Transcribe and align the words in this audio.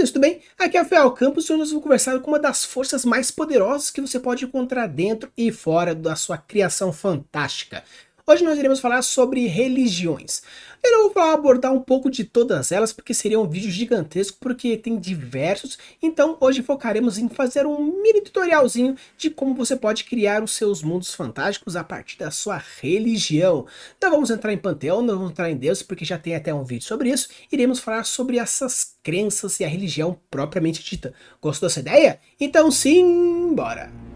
queridos, 0.00 0.12
tudo 0.12 0.22
bem? 0.22 0.40
Aqui 0.58 0.76
é 0.78 0.82
o 0.82 0.84
Fel 0.84 1.10
Campos 1.12 1.44
e 1.44 1.52
hoje 1.52 1.58
nós 1.58 1.68
vamos 1.68 1.82
conversar 1.82 2.18
com 2.20 2.30
uma 2.30 2.38
das 2.38 2.64
forças 2.64 3.04
mais 3.04 3.30
poderosas 3.30 3.90
que 3.90 4.00
você 4.00 4.18
pode 4.18 4.44
encontrar 4.44 4.86
dentro 4.86 5.30
e 5.36 5.52
fora 5.52 5.94
da 5.94 6.16
sua 6.16 6.38
criação 6.38 6.92
fantástica. 6.92 7.84
Hoje 8.30 8.44
nós 8.44 8.60
iremos 8.60 8.78
falar 8.78 9.02
sobre 9.02 9.48
religiões. 9.48 10.40
Eu 10.84 11.12
vou 11.12 11.20
abordar 11.20 11.72
um 11.72 11.80
pouco 11.80 12.08
de 12.08 12.22
todas 12.22 12.70
elas, 12.70 12.92
porque 12.92 13.12
seria 13.12 13.40
um 13.40 13.48
vídeo 13.48 13.68
gigantesco, 13.72 14.38
porque 14.38 14.76
tem 14.76 15.00
diversos. 15.00 15.76
Então 16.00 16.36
hoje 16.40 16.62
focaremos 16.62 17.18
em 17.18 17.28
fazer 17.28 17.66
um 17.66 18.00
mini 18.00 18.20
tutorialzinho 18.20 18.94
de 19.18 19.30
como 19.30 19.52
você 19.52 19.74
pode 19.74 20.04
criar 20.04 20.44
os 20.44 20.52
seus 20.52 20.80
mundos 20.80 21.12
fantásticos 21.12 21.74
a 21.74 21.82
partir 21.82 22.18
da 22.18 22.30
sua 22.30 22.62
religião. 22.80 23.66
Não 24.00 24.12
vamos 24.12 24.30
entrar 24.30 24.52
em 24.52 24.58
panteão, 24.58 25.02
não 25.02 25.16
vamos 25.16 25.32
entrar 25.32 25.50
em 25.50 25.56
Deus, 25.56 25.82
porque 25.82 26.04
já 26.04 26.16
tem 26.16 26.36
até 26.36 26.54
um 26.54 26.62
vídeo 26.62 26.86
sobre 26.86 27.10
isso. 27.10 27.30
Iremos 27.50 27.80
falar 27.80 28.04
sobre 28.04 28.38
essas 28.38 28.94
crenças 29.02 29.58
e 29.58 29.64
a 29.64 29.68
religião 29.68 30.16
propriamente 30.30 30.88
dita. 30.88 31.12
Gostou 31.42 31.68
dessa 31.68 31.80
ideia? 31.80 32.20
Então 32.38 32.70
sim, 32.70 33.52
bora! 33.56 34.09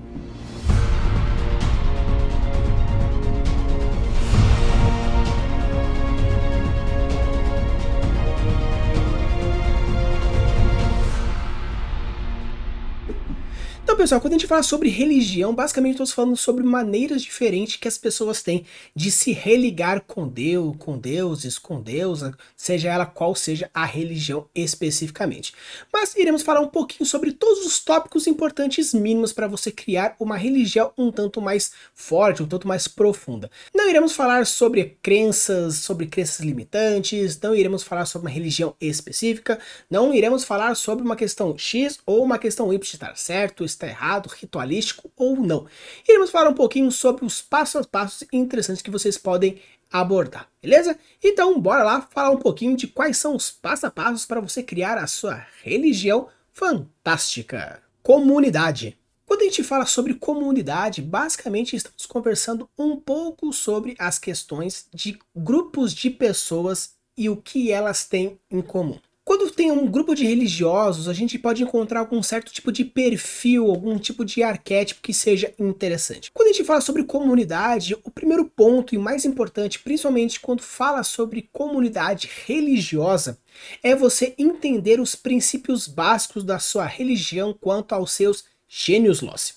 Então, 13.94 14.02
pessoal, 14.02 14.20
quando 14.20 14.32
a 14.32 14.36
gente 14.38 14.48
fala 14.48 14.64
sobre 14.64 14.88
religião, 14.88 15.54
basicamente 15.54 15.92
estamos 15.92 16.10
falando 16.10 16.36
sobre 16.36 16.64
maneiras 16.64 17.22
diferentes 17.22 17.76
que 17.76 17.86
as 17.86 17.96
pessoas 17.96 18.42
têm 18.42 18.66
de 18.92 19.08
se 19.08 19.30
religar 19.30 20.00
com 20.00 20.26
Deus, 20.26 20.74
com 20.80 20.98
deuses, 20.98 21.58
com 21.58 21.80
deusa, 21.80 22.36
seja 22.56 22.90
ela 22.90 23.06
qual 23.06 23.36
seja 23.36 23.70
a 23.72 23.84
religião 23.84 24.48
especificamente. 24.52 25.54
Mas 25.92 26.16
iremos 26.16 26.42
falar 26.42 26.58
um 26.58 26.66
pouquinho 26.66 27.08
sobre 27.08 27.30
todos 27.30 27.64
os 27.64 27.78
tópicos 27.78 28.26
importantes 28.26 28.92
mínimos 28.92 29.32
para 29.32 29.46
você 29.46 29.70
criar 29.70 30.16
uma 30.18 30.36
religião 30.36 30.92
um 30.98 31.12
tanto 31.12 31.40
mais 31.40 31.70
forte, 31.94 32.42
um 32.42 32.48
tanto 32.48 32.66
mais 32.66 32.88
profunda. 32.88 33.48
Não 33.72 33.88
iremos 33.88 34.12
falar 34.12 34.44
sobre 34.44 34.98
crenças, 35.00 35.76
sobre 35.76 36.08
crenças 36.08 36.40
limitantes, 36.40 37.38
não 37.40 37.54
iremos 37.54 37.84
falar 37.84 38.06
sobre 38.06 38.26
uma 38.26 38.34
religião 38.34 38.74
específica, 38.80 39.56
não 39.88 40.12
iremos 40.12 40.42
falar 40.42 40.74
sobre 40.74 41.04
uma 41.04 41.14
questão 41.14 41.56
X 41.56 42.00
ou 42.04 42.24
uma 42.24 42.40
questão 42.40 42.72
Y 42.72 42.82
estar 42.82 43.16
certo, 43.16 43.64
está 43.84 43.86
errado, 43.86 44.26
ritualístico 44.28 45.10
ou 45.16 45.36
não. 45.36 45.66
Iremos 46.08 46.30
falar 46.30 46.48
um 46.48 46.54
pouquinho 46.54 46.90
sobre 46.90 47.24
os 47.24 47.42
passos 47.42 47.82
a 47.82 47.84
passos 47.84 48.26
interessantes 48.32 48.82
que 48.82 48.90
vocês 48.90 49.18
podem 49.18 49.60
abordar, 49.92 50.48
beleza? 50.60 50.98
Então, 51.22 51.60
bora 51.60 51.84
lá 51.84 52.02
falar 52.02 52.30
um 52.30 52.38
pouquinho 52.38 52.76
de 52.76 52.88
quais 52.88 53.16
são 53.16 53.36
os 53.36 53.50
passos 53.50 53.84
a 53.84 53.90
passos 53.90 54.26
para 54.26 54.40
você 54.40 54.62
criar 54.62 54.98
a 54.98 55.06
sua 55.06 55.46
religião 55.62 56.28
fantástica. 56.52 57.80
Comunidade. 58.02 58.98
Quando 59.26 59.42
a 59.42 59.44
gente 59.44 59.62
fala 59.62 59.86
sobre 59.86 60.14
comunidade, 60.14 61.00
basicamente 61.00 61.76
estamos 61.76 62.06
conversando 62.06 62.68
um 62.78 62.96
pouco 62.96 63.52
sobre 63.52 63.94
as 63.98 64.18
questões 64.18 64.86
de 64.92 65.18
grupos 65.34 65.94
de 65.94 66.10
pessoas 66.10 66.94
e 67.16 67.28
o 67.28 67.36
que 67.36 67.70
elas 67.70 68.04
têm 68.04 68.38
em 68.50 68.60
comum. 68.60 68.98
Quando 69.24 69.50
tem 69.50 69.72
um 69.72 69.86
grupo 69.86 70.14
de 70.14 70.26
religiosos, 70.26 71.08
a 71.08 71.14
gente 71.14 71.38
pode 71.38 71.62
encontrar 71.62 72.00
algum 72.00 72.22
certo 72.22 72.52
tipo 72.52 72.70
de 72.70 72.84
perfil, 72.84 73.70
algum 73.70 73.98
tipo 73.98 74.22
de 74.22 74.42
arquétipo 74.42 75.00
que 75.00 75.14
seja 75.14 75.54
interessante. 75.58 76.30
Quando 76.30 76.50
a 76.50 76.52
gente 76.52 76.64
fala 76.64 76.82
sobre 76.82 77.04
comunidade, 77.04 77.96
o 78.04 78.10
primeiro 78.10 78.44
ponto 78.44 78.94
e 78.94 78.98
mais 78.98 79.24
importante, 79.24 79.78
principalmente 79.78 80.38
quando 80.40 80.60
fala 80.60 81.02
sobre 81.02 81.48
comunidade 81.50 82.28
religiosa, 82.46 83.38
é 83.82 83.96
você 83.96 84.34
entender 84.36 85.00
os 85.00 85.14
princípios 85.14 85.88
básicos 85.88 86.44
da 86.44 86.58
sua 86.58 86.84
religião 86.84 87.56
quanto 87.58 87.94
aos 87.94 88.12
seus 88.12 88.44
gênios 88.68 89.22
loci. 89.22 89.54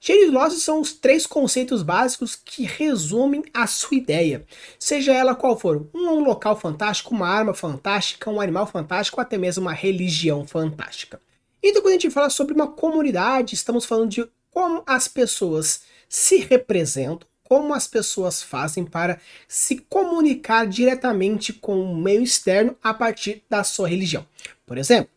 Gênios 0.00 0.32
losses 0.32 0.62
são 0.62 0.80
os 0.80 0.92
três 0.92 1.26
conceitos 1.26 1.82
básicos 1.82 2.36
que 2.36 2.62
resumem 2.62 3.42
a 3.52 3.66
sua 3.66 3.96
ideia, 3.96 4.44
seja 4.78 5.12
ela 5.12 5.34
qual 5.34 5.58
for, 5.58 5.88
um 5.92 6.20
local 6.20 6.58
fantástico, 6.58 7.14
uma 7.14 7.28
arma 7.28 7.52
fantástica, 7.52 8.30
um 8.30 8.40
animal 8.40 8.66
fantástico 8.66 9.20
até 9.20 9.36
mesmo 9.36 9.62
uma 9.62 9.72
religião 9.72 10.46
fantástica. 10.46 11.20
Então 11.60 11.82
quando 11.82 11.88
a 11.88 11.98
gente 11.98 12.10
fala 12.10 12.30
sobre 12.30 12.54
uma 12.54 12.68
comunidade, 12.68 13.54
estamos 13.54 13.84
falando 13.84 14.10
de 14.10 14.28
como 14.50 14.84
as 14.86 15.08
pessoas 15.08 15.82
se 16.08 16.38
representam, 16.38 17.26
como 17.42 17.74
as 17.74 17.88
pessoas 17.88 18.42
fazem 18.42 18.84
para 18.84 19.18
se 19.48 19.78
comunicar 19.88 20.66
diretamente 20.66 21.52
com 21.52 21.80
o 21.80 21.96
meio 21.96 22.22
externo 22.22 22.76
a 22.82 22.94
partir 22.94 23.42
da 23.48 23.64
sua 23.64 23.88
religião. 23.88 24.24
Por 24.66 24.78
exemplo, 24.78 25.10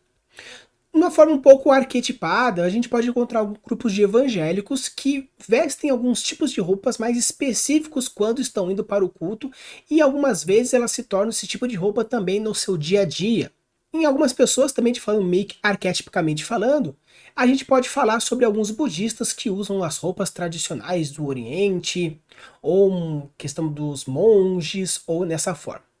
uma 0.92 1.10
forma 1.10 1.32
um 1.32 1.40
pouco 1.40 1.70
arquetipada, 1.70 2.62
a 2.62 2.68
gente 2.68 2.88
pode 2.88 3.08
encontrar 3.08 3.44
grupos 3.64 3.92
de 3.94 4.02
evangélicos 4.02 4.88
que 4.88 5.30
vestem 5.48 5.90
alguns 5.90 6.22
tipos 6.22 6.52
de 6.52 6.60
roupas 6.60 6.98
mais 6.98 7.16
específicos 7.16 8.08
quando 8.08 8.42
estão 8.42 8.70
indo 8.70 8.84
para 8.84 9.04
o 9.04 9.08
culto, 9.08 9.50
e 9.90 10.00
algumas 10.02 10.44
vezes 10.44 10.74
elas 10.74 10.92
se 10.92 11.02
tornam 11.02 11.30
esse 11.30 11.46
tipo 11.46 11.66
de 11.66 11.76
roupa 11.76 12.04
também 12.04 12.38
no 12.38 12.54
seu 12.54 12.76
dia 12.76 13.02
a 13.02 13.04
dia. 13.06 13.50
Em 13.94 14.04
algumas 14.04 14.32
pessoas, 14.32 14.72
também 14.72 14.92
de 14.92 15.00
falando 15.00 15.24
meio 15.24 15.48
arquetipicamente 15.62 16.44
falando, 16.44 16.96
a 17.36 17.46
gente 17.46 17.64
pode 17.64 17.88
falar 17.88 18.20
sobre 18.20 18.44
alguns 18.44 18.70
budistas 18.70 19.32
que 19.32 19.50
usam 19.50 19.82
as 19.82 19.98
roupas 19.98 20.30
tradicionais 20.30 21.10
do 21.10 21.26
Oriente, 21.26 22.18
ou 22.62 23.30
questão 23.36 23.68
dos 23.68 24.06
monges, 24.06 25.02
ou 25.06 25.24
nessa 25.26 25.54
forma. 25.54 25.91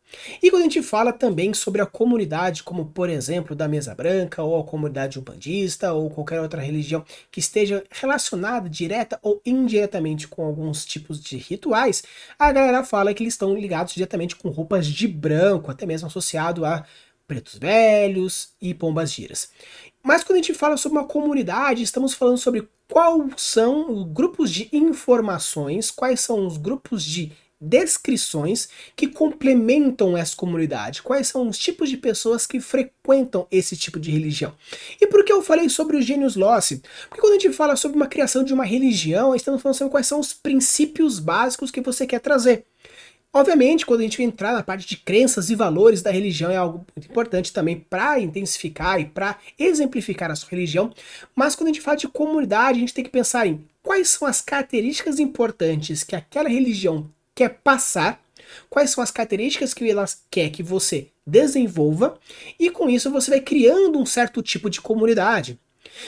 E 0.42 0.50
quando 0.50 0.62
a 0.62 0.64
gente 0.64 0.82
fala 0.82 1.12
também 1.12 1.52
sobre 1.54 1.80
a 1.80 1.86
comunidade, 1.86 2.62
como 2.62 2.86
por 2.86 3.08
exemplo 3.08 3.54
da 3.54 3.68
Mesa 3.68 3.94
Branca, 3.94 4.42
ou 4.42 4.60
a 4.60 4.64
comunidade 4.64 5.18
umbandista, 5.18 5.92
ou 5.92 6.10
qualquer 6.10 6.40
outra 6.40 6.60
religião 6.60 7.04
que 7.30 7.40
esteja 7.40 7.84
relacionada 7.90 8.68
direta 8.68 9.18
ou 9.22 9.40
indiretamente 9.44 10.28
com 10.28 10.44
alguns 10.44 10.84
tipos 10.84 11.20
de 11.20 11.36
rituais, 11.36 12.02
a 12.38 12.52
galera 12.52 12.84
fala 12.84 13.12
que 13.14 13.22
eles 13.22 13.34
estão 13.34 13.54
ligados 13.54 13.94
diretamente 13.94 14.36
com 14.36 14.48
roupas 14.48 14.86
de 14.86 15.06
branco, 15.08 15.70
até 15.70 15.86
mesmo 15.86 16.06
associado 16.06 16.64
a 16.64 16.84
pretos 17.26 17.58
velhos 17.58 18.50
e 18.60 18.74
pombas 18.74 19.12
giras. 19.12 19.50
Mas 20.02 20.24
quando 20.24 20.38
a 20.38 20.42
gente 20.42 20.54
fala 20.54 20.76
sobre 20.76 20.98
uma 20.98 21.06
comunidade, 21.06 21.82
estamos 21.82 22.12
falando 22.12 22.38
sobre 22.38 22.68
quais 22.88 23.32
são 23.36 23.90
os 23.90 24.04
grupos 24.12 24.50
de 24.50 24.68
informações, 24.72 25.90
quais 25.90 26.20
são 26.20 26.46
os 26.46 26.56
grupos 26.56 27.04
de 27.04 27.32
descrições 27.62 28.68
que 28.96 29.06
complementam 29.06 30.16
essa 30.16 30.34
comunidade, 30.34 31.00
quais 31.00 31.28
são 31.28 31.48
os 31.48 31.56
tipos 31.56 31.88
de 31.88 31.96
pessoas 31.96 32.44
que 32.44 32.58
frequentam 32.58 33.46
esse 33.52 33.76
tipo 33.76 34.00
de 34.00 34.10
religião. 34.10 34.52
E 35.00 35.06
por 35.06 35.24
que 35.24 35.32
eu 35.32 35.42
falei 35.42 35.68
sobre 35.68 35.96
os 35.96 36.04
gênios 36.04 36.34
Loci? 36.34 36.82
Porque 37.08 37.20
quando 37.20 37.36
a 37.36 37.38
gente 37.38 37.54
fala 37.54 37.76
sobre 37.76 37.96
uma 37.96 38.08
criação 38.08 38.42
de 38.42 38.52
uma 38.52 38.64
religião, 38.64 39.32
estamos 39.32 39.62
falando 39.62 39.78
sobre 39.78 39.92
quais 39.92 40.08
são 40.08 40.18
os 40.18 40.32
princípios 40.32 41.20
básicos 41.20 41.70
que 41.70 41.80
você 41.80 42.04
quer 42.04 42.18
trazer. 42.18 42.64
Obviamente, 43.34 43.86
quando 43.86 44.00
a 44.00 44.02
gente 44.02 44.22
entrar 44.22 44.52
na 44.52 44.62
parte 44.62 44.86
de 44.86 44.96
crenças 44.96 45.48
e 45.48 45.54
valores 45.54 46.02
da 46.02 46.10
religião, 46.10 46.50
é 46.50 46.56
algo 46.56 46.84
muito 46.94 47.10
importante 47.10 47.50
também 47.50 47.78
para 47.78 48.20
intensificar 48.20 49.00
e 49.00 49.06
para 49.06 49.38
exemplificar 49.58 50.30
a 50.30 50.34
sua 50.34 50.50
religião, 50.50 50.92
mas 51.34 51.54
quando 51.54 51.68
a 51.68 51.72
gente 51.72 51.80
fala 51.80 51.96
de 51.96 52.08
comunidade, 52.08 52.76
a 52.76 52.80
gente 52.80 52.92
tem 52.92 53.04
que 53.04 53.08
pensar 53.08 53.46
em 53.46 53.64
quais 53.82 54.10
são 54.10 54.28
as 54.28 54.42
características 54.42 55.18
importantes 55.18 56.04
que 56.04 56.14
aquela 56.14 56.48
religião 56.48 57.10
quer 57.42 57.60
passar, 57.62 58.20
quais 58.70 58.90
são 58.90 59.02
as 59.02 59.10
características 59.10 59.74
que 59.74 59.90
ela 59.90 60.04
quer 60.30 60.50
que 60.50 60.62
você 60.62 61.08
desenvolva, 61.26 62.18
e 62.58 62.70
com 62.70 62.88
isso 62.88 63.10
você 63.10 63.30
vai 63.30 63.40
criando 63.40 63.98
um 63.98 64.06
certo 64.06 64.42
tipo 64.42 64.70
de 64.70 64.80
comunidade. 64.80 65.58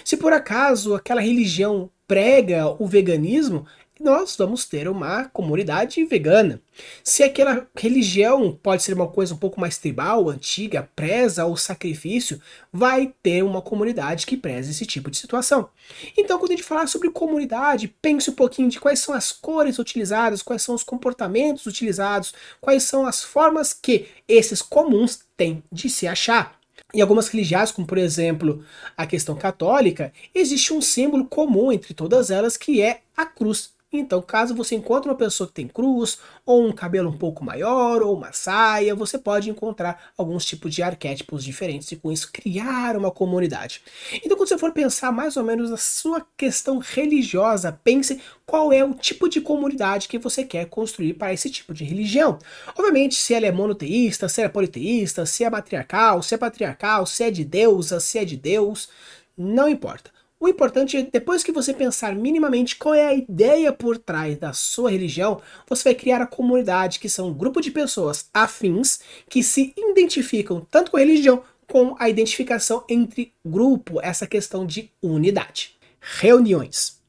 Se 0.05 0.17
por 0.17 0.33
acaso 0.33 0.95
aquela 0.95 1.21
religião 1.21 1.91
prega 2.07 2.69
o 2.81 2.87
veganismo, 2.87 3.67
nós 4.05 4.37
vamos 4.37 4.67
ter 4.67 4.87
uma 4.87 5.25
comunidade 5.31 6.05
vegana. 6.05 6.61
Se 7.03 7.23
aquela 7.23 7.67
religião 7.75 8.57
pode 8.63 8.83
ser 8.83 8.93
uma 8.93 9.09
coisa 9.09 9.33
um 9.33 9.39
pouco 9.39 9.59
mais 9.59 9.79
tribal, 9.79 10.29
antiga, 10.29 10.89
preza 10.95 11.47
o 11.47 11.57
sacrifício, 11.57 12.39
vai 12.71 13.15
ter 13.23 13.43
uma 13.43 13.63
comunidade 13.63 14.27
que 14.27 14.37
preza 14.37 14.71
esse 14.71 14.85
tipo 14.85 15.11
de 15.11 15.17
situação. 15.17 15.71
Então, 16.19 16.39
quando 16.39 16.53
a 16.53 16.57
gente 16.57 16.67
falar 16.67 16.87
sobre 16.87 17.11
comunidade, 17.11 17.89
pense 18.03 18.29
um 18.29 18.35
pouquinho 18.35 18.69
de 18.69 18.79
quais 18.79 19.01
são 19.01 19.15
as 19.15 19.33
cores 19.33 19.79
utilizadas, 19.79 20.43
quais 20.43 20.61
são 20.61 20.75
os 20.75 20.85
comportamentos 20.85 21.65
utilizados, 21.65 22.35
quais 22.61 22.83
são 22.83 23.07
as 23.07 23.25
formas 23.25 23.73
que 23.73 24.07
esses 24.29 24.61
comuns 24.61 25.21
têm 25.35 25.65
de 25.73 25.89
se 25.89 26.07
achar. 26.07 26.59
Em 26.93 27.01
algumas 27.01 27.27
religiões, 27.29 27.73
como 27.73 27.87
por 27.87 27.99
exemplo 27.99 28.65
a 28.97 29.07
questão 29.07 29.35
católica, 29.35 30.13
existe 30.33 30.73
um 30.73 30.81
símbolo 30.81 31.25
comum 31.25 31.73
entre 31.73 31.95
todas 31.95 32.31
elas 32.31 32.57
que 32.57 32.81
é 32.83 33.01
a 33.17 33.27
cruz. 33.27 33.74
Então, 33.99 34.21
caso 34.21 34.55
você 34.55 34.75
encontre 34.75 35.09
uma 35.09 35.17
pessoa 35.17 35.47
que 35.47 35.55
tem 35.55 35.69
cruz, 35.69 36.19
ou 36.45 36.67
um 36.67 36.73
cabelo 36.73 37.11
um 37.11 37.17
pouco 37.17 37.45
maior, 37.45 38.03
ou 38.03 38.17
uma 38.17 38.33
saia, 38.33 38.95
você 38.95 39.17
pode 39.17 39.49
encontrar 39.49 40.13
alguns 40.19 40.45
tipos 40.45 40.75
de 40.75 40.83
arquétipos 40.83 41.45
diferentes 41.45 41.91
e 41.93 41.97
com 41.97 42.11
isso 42.11 42.31
criar 42.33 42.97
uma 42.97 43.11
comunidade. 43.11 43.83
Então, 44.25 44.37
quando 44.37 44.49
você 44.49 44.59
for 44.59 44.73
pensar 44.73 45.13
mais 45.13 45.37
ou 45.37 45.45
menos 45.45 45.71
na 45.71 45.77
sua 45.77 46.27
questão 46.37 46.79
religiosa, 46.79 47.73
pense 47.85 48.21
qual 48.45 48.73
é 48.73 48.85
o 48.85 48.95
tipo 48.95 49.29
de 49.29 49.41
comunidade 49.41 50.09
que 50.09 50.19
você 50.19 50.45
quer 50.45 50.67
construir 50.67 51.15
para 51.15 51.33
esse 51.33 51.49
tipo 51.49 51.73
de 51.73 51.85
religião. 51.85 52.39
Obviamente, 52.77 53.15
se 53.15 53.33
ela 53.33 53.47
é 53.47 53.53
monoteísta, 53.53 54.29
se 54.29 54.43
é 54.43 54.49
politeísta, 54.49 55.25
se 55.25 55.45
é 55.45 55.51
matriarcal, 55.51 56.23
se 56.23 56.35
é 56.35 56.39
patriarcal, 56.39 57.07
se 57.07 57.25
é 57.25 57.31
de 57.31 57.45
deusa, 57.45 58.01
se 58.01 58.19
é 58.19 58.25
de 58.25 58.37
Deus, 58.37 58.89
não 59.37 59.69
importa. 59.69 60.14
O 60.41 60.49
importante 60.49 60.97
é, 60.97 61.03
depois 61.03 61.43
que 61.43 61.53
você 61.53 61.73
pensar 61.73 62.15
minimamente 62.15 62.77
qual 62.77 62.95
é 62.95 63.07
a 63.07 63.15
ideia 63.15 63.73
por 63.73 63.97
trás 63.97 64.37
da 64.37 64.53
sua 64.53 64.91
religião, 64.91 65.41
você 65.67 65.85
vai 65.85 65.95
criar 65.95 66.21
a 66.21 66.27
comunidade, 66.27 66.99
que 66.99 67.09
são 67.09 67.29
um 67.29 67.35
grupo 67.35 67.61
de 67.61 67.71
pessoas 67.71 68.29
afins 68.35 69.01
que 69.29 69.43
se 69.43 69.73
identificam 69.77 70.67
tanto 70.71 70.91
com 70.91 70.97
a 70.97 71.01
religião 71.01 71.43
com 71.67 71.97
a 71.99 72.09
identificação 72.09 72.85
entre 72.89 73.33
grupo, 73.45 74.01
essa 74.03 74.27
questão 74.27 74.67
de 74.67 74.91
unidade. 75.03 75.77
Reuniões. 76.01 77.03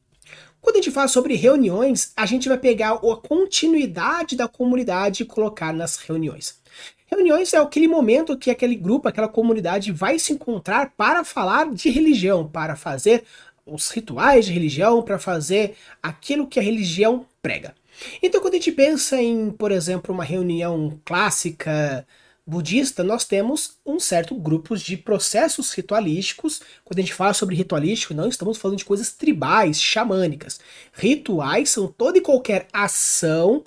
Quando 0.60 0.76
a 0.76 0.78
gente 0.80 0.90
fala 0.90 1.08
sobre 1.08 1.34
reuniões, 1.34 2.12
a 2.16 2.26
gente 2.26 2.48
vai 2.48 2.58
pegar 2.58 2.94
a 2.94 3.16
continuidade 3.16 4.34
da 4.34 4.48
comunidade 4.48 5.22
e 5.22 5.26
colocar 5.26 5.72
nas 5.72 5.96
reuniões. 5.96 6.58
Reuniões 7.06 7.52
é 7.54 7.58
aquele 7.58 7.86
momento 7.86 8.36
que 8.36 8.50
aquele 8.50 8.74
grupo, 8.74 9.08
aquela 9.08 9.28
comunidade 9.28 9.92
vai 9.92 10.18
se 10.18 10.32
encontrar 10.32 10.92
para 10.96 11.24
falar 11.24 11.72
de 11.72 11.88
religião, 11.88 12.48
para 12.48 12.74
fazer 12.74 13.24
os 13.64 13.90
rituais 13.90 14.46
de 14.46 14.52
religião, 14.52 15.02
para 15.02 15.18
fazer 15.18 15.76
aquilo 16.02 16.46
que 16.46 16.58
a 16.58 16.62
religião 16.62 17.26
prega. 17.40 17.74
Então, 18.22 18.40
quando 18.40 18.54
a 18.54 18.56
gente 18.56 18.72
pensa 18.72 19.20
em, 19.20 19.50
por 19.50 19.72
exemplo, 19.72 20.14
uma 20.14 20.24
reunião 20.24 21.00
clássica 21.04 22.06
budista, 22.46 23.02
nós 23.02 23.24
temos 23.24 23.76
um 23.84 23.98
certo 23.98 24.34
grupo 24.34 24.76
de 24.76 24.96
processos 24.96 25.72
ritualísticos. 25.72 26.60
Quando 26.84 26.98
a 26.98 27.02
gente 27.02 27.14
fala 27.14 27.34
sobre 27.34 27.56
ritualístico, 27.56 28.14
não 28.14 28.28
estamos 28.28 28.58
falando 28.58 28.78
de 28.78 28.84
coisas 28.84 29.10
tribais, 29.10 29.80
xamânicas. 29.80 30.60
Rituais 30.92 31.70
são 31.70 31.88
toda 31.88 32.18
e 32.18 32.20
qualquer 32.20 32.68
ação 32.72 33.64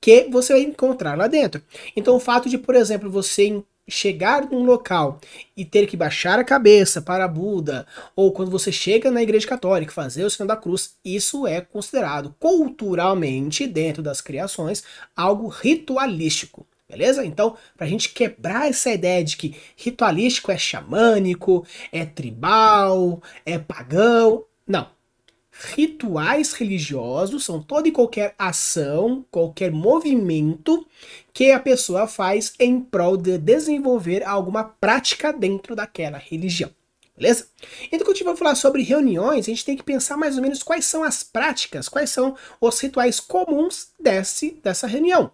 que 0.00 0.28
você 0.30 0.52
vai 0.52 0.62
encontrar 0.62 1.16
lá 1.16 1.26
dentro. 1.26 1.62
Então, 1.96 2.16
o 2.16 2.20
fato 2.20 2.48
de, 2.48 2.58
por 2.58 2.74
exemplo, 2.74 3.10
você 3.10 3.62
chegar 3.88 4.50
num 4.50 4.64
local 4.64 5.20
e 5.56 5.64
ter 5.64 5.86
que 5.86 5.96
baixar 5.96 6.38
a 6.38 6.44
cabeça 6.44 7.00
para 7.00 7.28
Buda, 7.28 7.86
ou 8.14 8.32
quando 8.32 8.50
você 8.50 8.72
chega 8.72 9.10
na 9.10 9.22
igreja 9.22 9.46
católica 9.46 9.92
fazer 9.92 10.24
o 10.24 10.30
sinal 10.30 10.48
da 10.48 10.56
cruz, 10.56 10.96
isso 11.04 11.46
é 11.46 11.60
considerado 11.60 12.34
culturalmente, 12.38 13.66
dentro 13.66 14.02
das 14.02 14.20
criações, 14.20 14.82
algo 15.14 15.48
ritualístico. 15.48 16.66
Beleza? 16.88 17.24
Então, 17.24 17.56
para 17.76 17.86
a 17.86 17.90
gente 17.90 18.10
quebrar 18.10 18.68
essa 18.68 18.90
ideia 18.90 19.22
de 19.22 19.36
que 19.36 19.56
ritualístico 19.76 20.52
é 20.52 20.58
xamânico, 20.58 21.66
é 21.90 22.04
tribal, 22.04 23.20
é 23.44 23.58
pagão. 23.58 24.44
Não 24.66 24.95
rituais 25.74 26.52
religiosos 26.52 27.44
são 27.44 27.62
toda 27.62 27.88
e 27.88 27.92
qualquer 27.92 28.34
ação, 28.38 29.24
qualquer 29.30 29.70
movimento 29.70 30.86
que 31.32 31.50
a 31.50 31.60
pessoa 31.60 32.06
faz 32.06 32.52
em 32.58 32.80
prol 32.80 33.16
de 33.16 33.38
desenvolver 33.38 34.22
alguma 34.24 34.64
prática 34.64 35.32
dentro 35.32 35.74
daquela 35.74 36.18
religião. 36.18 36.70
Beleza? 37.16 37.46
Então, 37.84 38.00
quando 38.00 38.10
a 38.10 38.14
gente 38.14 38.24
vai 38.24 38.36
falar 38.36 38.54
sobre 38.54 38.82
reuniões, 38.82 39.46
a 39.46 39.48
gente 39.48 39.64
tem 39.64 39.76
que 39.76 39.82
pensar 39.82 40.18
mais 40.18 40.36
ou 40.36 40.42
menos 40.42 40.62
quais 40.62 40.84
são 40.84 41.02
as 41.02 41.22
práticas, 41.22 41.88
quais 41.88 42.10
são 42.10 42.36
os 42.60 42.78
rituais 42.78 43.18
comuns 43.18 43.88
desse, 43.98 44.60
dessa 44.62 44.86
reunião. 44.86 45.30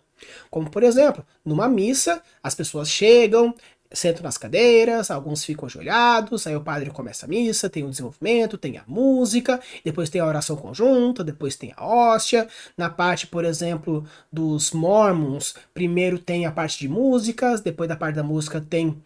Como, 0.48 0.70
por 0.70 0.84
exemplo, 0.84 1.26
numa 1.44 1.68
missa, 1.68 2.22
as 2.40 2.54
pessoas 2.54 2.88
chegam, 2.88 3.52
sentam 3.94 4.22
nas 4.22 4.38
cadeiras, 4.38 5.10
alguns 5.10 5.44
ficam 5.44 5.66
ajoelhados, 5.66 6.46
aí 6.46 6.56
o 6.56 6.60
padre 6.60 6.90
começa 6.90 7.26
a 7.26 7.28
missa, 7.28 7.70
tem 7.70 7.84
o 7.84 7.90
desenvolvimento, 7.90 8.58
tem 8.58 8.78
a 8.78 8.84
música, 8.86 9.60
depois 9.84 10.10
tem 10.10 10.20
a 10.20 10.26
oração 10.26 10.56
conjunta, 10.56 11.24
depois 11.24 11.56
tem 11.56 11.72
a 11.76 11.84
hóstia. 11.84 12.48
Na 12.76 12.88
parte, 12.90 13.26
por 13.26 13.44
exemplo, 13.44 14.04
dos 14.32 14.72
mormons, 14.72 15.54
primeiro 15.74 16.18
tem 16.18 16.46
a 16.46 16.52
parte 16.52 16.78
de 16.78 16.88
músicas, 16.88 17.60
depois 17.60 17.88
da 17.88 17.96
parte 17.96 18.16
da 18.16 18.22
música 18.22 18.60
tem 18.60 18.96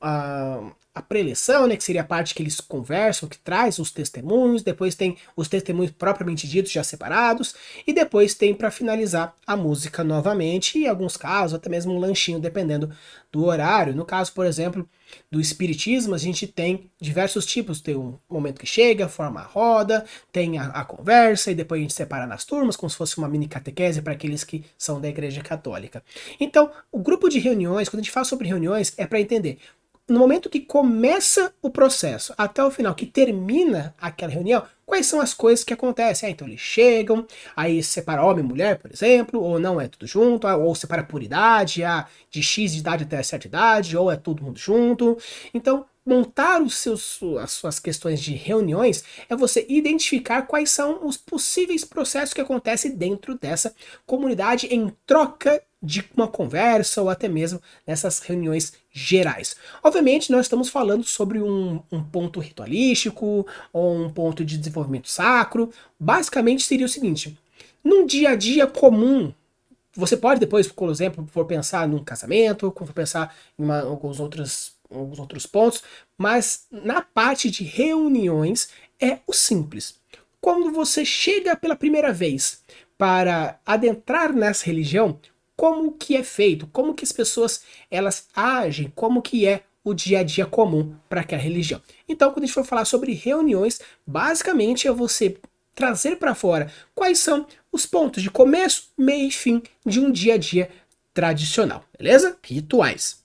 a, 0.00 0.60
a 0.96 1.02
preleção, 1.02 1.66
né, 1.66 1.76
que 1.76 1.84
seria 1.84 2.00
a 2.00 2.04
parte 2.04 2.34
que 2.34 2.42
eles 2.42 2.58
conversam, 2.58 3.28
que 3.28 3.36
traz 3.36 3.78
os 3.78 3.90
testemunhos, 3.90 4.62
depois 4.62 4.94
tem 4.94 5.18
os 5.36 5.46
testemunhos 5.46 5.92
propriamente 5.92 6.48
ditos 6.48 6.72
já 6.72 6.82
separados, 6.82 7.54
e 7.86 7.92
depois 7.92 8.32
tem 8.32 8.54
para 8.54 8.70
finalizar 8.70 9.34
a 9.46 9.54
música 9.54 10.02
novamente, 10.02 10.78
e 10.78 10.84
em 10.84 10.88
alguns 10.88 11.14
casos 11.18 11.52
até 11.52 11.68
mesmo 11.68 11.92
um 11.92 11.98
lanchinho, 11.98 12.40
dependendo 12.40 12.90
do 13.30 13.44
horário. 13.44 13.94
No 13.94 14.06
caso, 14.06 14.32
por 14.32 14.46
exemplo, 14.46 14.88
do 15.30 15.38
espiritismo, 15.38 16.14
a 16.14 16.18
gente 16.18 16.46
tem 16.46 16.90
diversos 16.98 17.44
tipos, 17.44 17.82
tem 17.82 17.94
um 17.94 18.18
momento 18.26 18.58
que 18.58 18.66
chega, 18.66 19.06
forma 19.06 19.40
a 19.40 19.44
roda, 19.44 20.02
tem 20.32 20.56
a, 20.56 20.68
a 20.68 20.82
conversa, 20.82 21.50
e 21.50 21.54
depois 21.54 21.78
a 21.78 21.82
gente 21.82 21.92
separa 21.92 22.26
nas 22.26 22.46
turmas, 22.46 22.74
como 22.74 22.88
se 22.88 22.96
fosse 22.96 23.18
uma 23.18 23.28
mini 23.28 23.46
catequese 23.46 24.00
para 24.00 24.14
aqueles 24.14 24.44
que 24.44 24.64
são 24.78 24.98
da 24.98 25.10
igreja 25.10 25.42
católica. 25.42 26.02
Então, 26.40 26.70
o 26.90 27.00
grupo 27.00 27.28
de 27.28 27.38
reuniões, 27.38 27.90
quando 27.90 28.00
a 28.00 28.02
gente 28.02 28.12
fala 28.12 28.24
sobre 28.24 28.48
reuniões, 28.48 28.94
é 28.96 29.06
para 29.06 29.20
entender 29.20 29.58
no 30.08 30.20
momento 30.20 30.48
que 30.48 30.60
começa 30.60 31.52
o 31.60 31.68
processo 31.68 32.32
até 32.38 32.62
o 32.62 32.70
final, 32.70 32.94
que 32.94 33.06
termina 33.06 33.94
aquela 34.00 34.32
reunião, 34.32 34.62
quais 34.84 35.06
são 35.06 35.20
as 35.20 35.34
coisas 35.34 35.64
que 35.64 35.74
acontecem? 35.74 36.28
Ah, 36.28 36.30
então 36.30 36.46
eles 36.46 36.60
chegam, 36.60 37.26
aí 37.56 37.82
separa 37.82 38.24
homem 38.24 38.44
e 38.44 38.48
mulher, 38.48 38.78
por 38.78 38.92
exemplo, 38.92 39.40
ou 39.40 39.58
não 39.58 39.80
é 39.80 39.88
tudo 39.88 40.06
junto, 40.06 40.46
ou 40.46 40.74
separa 40.74 41.02
por 41.02 41.22
idade, 41.22 41.82
ah, 41.82 42.06
de 42.30 42.42
X 42.42 42.72
de 42.72 42.78
idade 42.78 43.04
até 43.04 43.22
certa 43.22 43.48
idade, 43.48 43.96
ou 43.96 44.10
é 44.10 44.16
todo 44.16 44.44
mundo 44.44 44.58
junto. 44.58 45.18
Então, 45.52 45.84
montar 46.06 46.62
os 46.62 46.76
seus, 46.76 47.18
as 47.40 47.50
suas 47.50 47.80
questões 47.80 48.20
de 48.20 48.32
reuniões 48.32 49.02
é 49.28 49.34
você 49.34 49.66
identificar 49.68 50.42
quais 50.42 50.70
são 50.70 51.04
os 51.04 51.16
possíveis 51.16 51.84
processos 51.84 52.32
que 52.32 52.40
acontecem 52.40 52.94
dentro 52.94 53.36
dessa 53.36 53.74
comunidade 54.06 54.68
em 54.68 54.92
troca 55.04 55.60
de 55.86 56.04
uma 56.16 56.26
conversa 56.26 57.00
ou 57.00 57.08
até 57.08 57.28
mesmo 57.28 57.62
nessas 57.86 58.18
reuniões 58.18 58.72
gerais. 58.90 59.54
Obviamente, 59.82 60.32
nós 60.32 60.46
estamos 60.46 60.68
falando 60.68 61.04
sobre 61.04 61.40
um, 61.40 61.80
um 61.92 62.02
ponto 62.02 62.40
ritualístico 62.40 63.46
ou 63.72 63.94
um 63.94 64.10
ponto 64.10 64.44
de 64.44 64.58
desenvolvimento 64.58 65.08
sacro. 65.08 65.70
Basicamente, 65.98 66.64
seria 66.64 66.86
o 66.86 66.88
seguinte: 66.88 67.38
num 67.84 68.04
dia 68.04 68.30
a 68.30 68.34
dia 68.34 68.66
comum, 68.66 69.32
você 69.94 70.16
pode 70.16 70.40
depois, 70.40 70.66
por 70.66 70.90
exemplo, 70.90 71.26
for 71.30 71.46
pensar 71.46 71.86
num 71.86 72.02
casamento, 72.02 72.74
for 72.76 72.92
pensar 72.92 73.34
em 73.56 73.62
uma, 73.62 73.80
alguns, 73.80 74.18
outros, 74.18 74.72
alguns 74.90 75.20
outros 75.20 75.46
pontos, 75.46 75.84
mas 76.18 76.66
na 76.70 77.00
parte 77.00 77.48
de 77.48 77.62
reuniões 77.62 78.68
é 79.00 79.20
o 79.24 79.32
simples. 79.32 79.94
Quando 80.40 80.72
você 80.72 81.04
chega 81.04 81.56
pela 81.56 81.76
primeira 81.76 82.12
vez 82.12 82.60
para 82.98 83.58
adentrar 83.64 84.32
nessa 84.32 84.66
religião, 84.66 85.18
como 85.56 85.92
que 85.92 86.16
é 86.16 86.22
feito, 86.22 86.66
como 86.68 86.94
que 86.94 87.04
as 87.04 87.12
pessoas 87.12 87.62
elas 87.90 88.28
agem, 88.34 88.92
como 88.94 89.22
que 89.22 89.46
é 89.46 89.62
o 89.82 89.94
dia 89.94 90.20
a 90.20 90.22
dia 90.22 90.44
comum 90.44 90.94
para 91.08 91.20
aquela 91.20 91.40
religião. 91.40 91.80
Então, 92.08 92.30
quando 92.32 92.42
a 92.42 92.46
gente 92.46 92.54
for 92.54 92.64
falar 92.64 92.84
sobre 92.84 93.12
reuniões, 93.12 93.80
basicamente 94.06 94.88
é 94.88 94.92
você 94.92 95.36
trazer 95.74 96.16
para 96.16 96.34
fora 96.34 96.72
quais 96.94 97.18
são 97.18 97.46
os 97.70 97.86
pontos 97.86 98.22
de 98.22 98.30
começo, 98.30 98.90
meio 98.98 99.28
e 99.28 99.30
fim 99.30 99.62
de 99.84 100.00
um 100.00 100.10
dia 100.10 100.34
a 100.34 100.38
dia 100.38 100.70
tradicional, 101.14 101.84
beleza? 101.96 102.36
Rituais. 102.42 103.24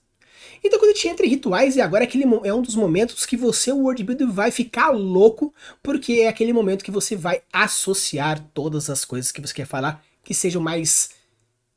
Então, 0.64 0.78
quando 0.78 0.92
a 0.92 0.94
gente 0.94 1.08
entra 1.08 1.26
em 1.26 1.30
rituais, 1.30 1.74
e 1.74 1.80
agora 1.80 2.04
aquele, 2.04 2.24
é 2.44 2.54
um 2.54 2.62
dos 2.62 2.76
momentos 2.76 3.26
que 3.26 3.36
você, 3.36 3.72
o 3.72 3.78
world 3.78 4.04
builder, 4.04 4.30
vai 4.30 4.52
ficar 4.52 4.90
louco, 4.90 5.52
porque 5.82 6.20
é 6.20 6.28
aquele 6.28 6.52
momento 6.52 6.84
que 6.84 6.90
você 6.90 7.16
vai 7.16 7.42
associar 7.52 8.40
todas 8.54 8.88
as 8.88 9.04
coisas 9.04 9.32
que 9.32 9.40
você 9.40 9.52
quer 9.52 9.66
falar 9.66 10.04
que 10.22 10.32
sejam 10.32 10.62
mais 10.62 11.10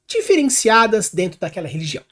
diferenciadas 0.07 1.09
dentro 1.09 1.39
daquela 1.39 1.67
religião. 1.67 2.03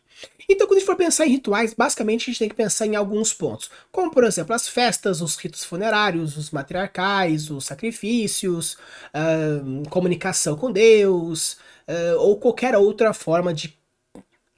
Então, 0.50 0.68
quando 0.68 0.78
a 0.78 0.80
gente 0.80 0.86
for 0.86 0.96
pensar 0.96 1.26
em 1.26 1.32
rituais, 1.32 1.74
basicamente 1.74 2.24
a 2.24 2.26
gente 2.26 2.40
tem 2.40 2.50
que 2.50 2.56
pensar 2.56 2.86
em 2.86 2.96
alguns 2.96 3.34
pontos, 3.34 3.70
como 3.92 4.12
por 4.12 4.24
exemplo 4.24 4.54
as 4.54 4.68
festas, 4.68 5.22
os 5.22 5.36
ritos 5.36 5.64
funerários, 5.64 6.38
os 6.38 6.52
matriarcais, 6.52 7.50
os 7.50 7.66
sacrifícios, 7.66 8.74
uh, 9.14 9.90
comunicação 9.90 10.58
com 10.58 10.72
Deus, 10.72 11.54
uh, 11.88 12.20
ou 12.20 12.38
qualquer 12.38 12.76
outra 12.76 13.14
forma 13.14 13.54
de 13.54 13.78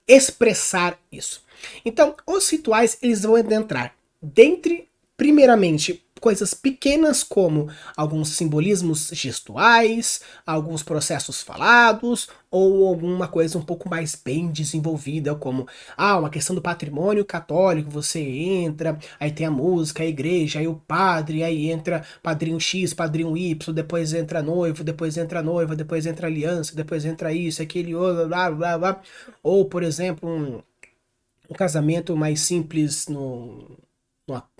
expressar 0.07 0.99
isso. 1.11 1.43
Então, 1.83 2.15
os 2.27 2.49
rituais 2.49 2.97
eles 3.01 3.23
vão 3.23 3.37
entrar 3.37 3.95
dentre, 4.21 4.87
primeiramente, 5.15 6.04
coisas 6.25 6.55
pequenas 6.55 7.21
como 7.21 7.69
alguns 7.95 8.29
simbolismos 8.29 9.11
gestuais, 9.13 10.21
alguns 10.43 10.81
processos 10.81 11.43
falados 11.43 12.27
ou 12.49 12.87
alguma 12.87 13.27
coisa 13.27 13.59
um 13.59 13.61
pouco 13.61 13.87
mais 13.87 14.15
bem 14.15 14.51
desenvolvida, 14.51 15.35
como 15.35 15.67
ah, 15.95 16.17
uma 16.17 16.31
questão 16.31 16.55
do 16.55 16.63
patrimônio 16.63 17.23
católico, 17.23 17.91
você 17.91 18.19
entra, 18.19 18.97
aí 19.19 19.29
tem 19.31 19.45
a 19.45 19.51
música, 19.51 20.01
a 20.01 20.07
igreja, 20.07 20.57
aí 20.57 20.67
o 20.67 20.73
padre, 20.87 21.43
aí 21.43 21.69
entra 21.69 22.03
padrinho 22.23 22.59
X, 22.59 22.91
padrinho 22.91 23.37
Y, 23.37 23.71
depois 23.71 24.11
entra 24.11 24.41
noivo, 24.41 24.83
depois 24.83 25.17
entra 25.17 25.43
noiva, 25.43 25.75
depois 25.75 26.07
entra 26.07 26.25
aliança, 26.25 26.75
depois 26.75 27.05
entra 27.05 27.31
isso, 27.33 27.61
aquele 27.61 27.93
outro, 27.93 28.27
blá 28.27 28.49
blá 28.49 28.77
blá. 28.79 29.01
Ou, 29.43 29.65
por 29.65 29.83
exemplo, 29.83 30.27
um, 30.27 30.59
um 31.51 31.53
casamento 31.53 32.17
mais 32.17 32.39
simples 32.39 33.07
no, 33.07 33.77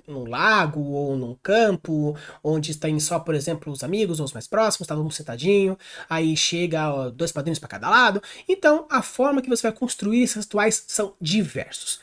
num 0.08 0.26
lago 0.26 0.82
ou 0.82 1.18
num 1.18 1.36
campo, 1.36 2.16
onde 2.44 2.72
está 2.72 2.88
só, 3.00 3.20
por 3.20 3.36
exemplo, 3.36 3.72
os 3.72 3.84
amigos 3.84 4.20
ou 4.20 4.26
os 4.26 4.34
mais 4.34 4.48
próximos, 4.48 4.88
tá 4.88 4.94
todo 4.96 5.04
mundo 5.04 5.14
sentadinho, 5.14 5.78
aí 6.10 6.36
chega 6.38 6.94
ó, 6.94 7.10
dois 7.10 7.32
padrinhos 7.32 7.60
para 7.60 7.70
cada 7.70 7.90
lado. 7.90 8.22
Então, 8.48 8.86
a 8.90 9.02
forma 9.02 9.42
que 9.42 9.50
você 9.50 9.64
vai 9.64 9.78
construir 9.78 10.24
esses 10.24 10.46
rituais 10.46 10.84
são 10.88 11.14
diversos. 11.20 12.00